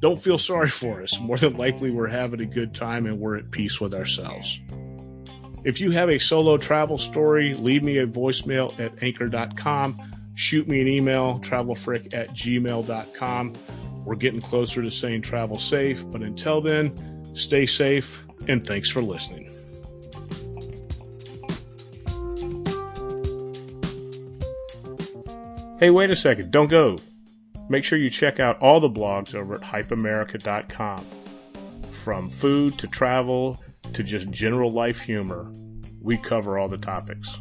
don't 0.00 0.18
feel 0.18 0.38
sorry 0.38 0.70
for 0.70 1.02
us. 1.02 1.20
More 1.20 1.36
than 1.36 1.58
likely, 1.58 1.90
we're 1.90 2.06
having 2.06 2.40
a 2.40 2.46
good 2.46 2.74
time 2.74 3.04
and 3.04 3.20
we're 3.20 3.36
at 3.36 3.50
peace 3.50 3.82
with 3.82 3.94
ourselves. 3.94 4.58
If 5.62 5.78
you 5.78 5.90
have 5.90 6.08
a 6.08 6.18
solo 6.18 6.56
travel 6.56 6.96
story, 6.96 7.52
leave 7.52 7.82
me 7.82 7.98
a 7.98 8.06
voicemail 8.06 8.78
at 8.80 9.02
anchor.com. 9.02 10.32
Shoot 10.34 10.68
me 10.68 10.80
an 10.80 10.88
email, 10.88 11.38
travelfrick 11.40 12.14
at 12.14 12.30
gmail.com. 12.30 13.52
We're 14.06 14.16
getting 14.16 14.40
closer 14.40 14.80
to 14.80 14.90
saying 14.90 15.20
travel 15.20 15.58
safe, 15.58 16.02
but 16.10 16.22
until 16.22 16.62
then, 16.62 17.34
stay 17.34 17.66
safe 17.66 18.24
and 18.46 18.66
thanks 18.66 18.88
for 18.88 19.02
listening. 19.02 19.57
Hey, 25.78 25.90
wait 25.90 26.10
a 26.10 26.16
second. 26.16 26.50
Don't 26.50 26.68
go. 26.68 26.98
Make 27.68 27.84
sure 27.84 27.98
you 27.98 28.10
check 28.10 28.40
out 28.40 28.60
all 28.60 28.80
the 28.80 28.90
blogs 28.90 29.32
over 29.34 29.54
at 29.54 29.60
hypeamerica.com. 29.60 31.06
From 31.92 32.30
food 32.30 32.78
to 32.78 32.88
travel 32.88 33.62
to 33.92 34.02
just 34.02 34.28
general 34.30 34.70
life 34.70 35.00
humor, 35.00 35.52
we 36.00 36.16
cover 36.16 36.58
all 36.58 36.68
the 36.68 36.78
topics. 36.78 37.38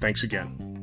Thanks 0.00 0.22
again. 0.22 0.77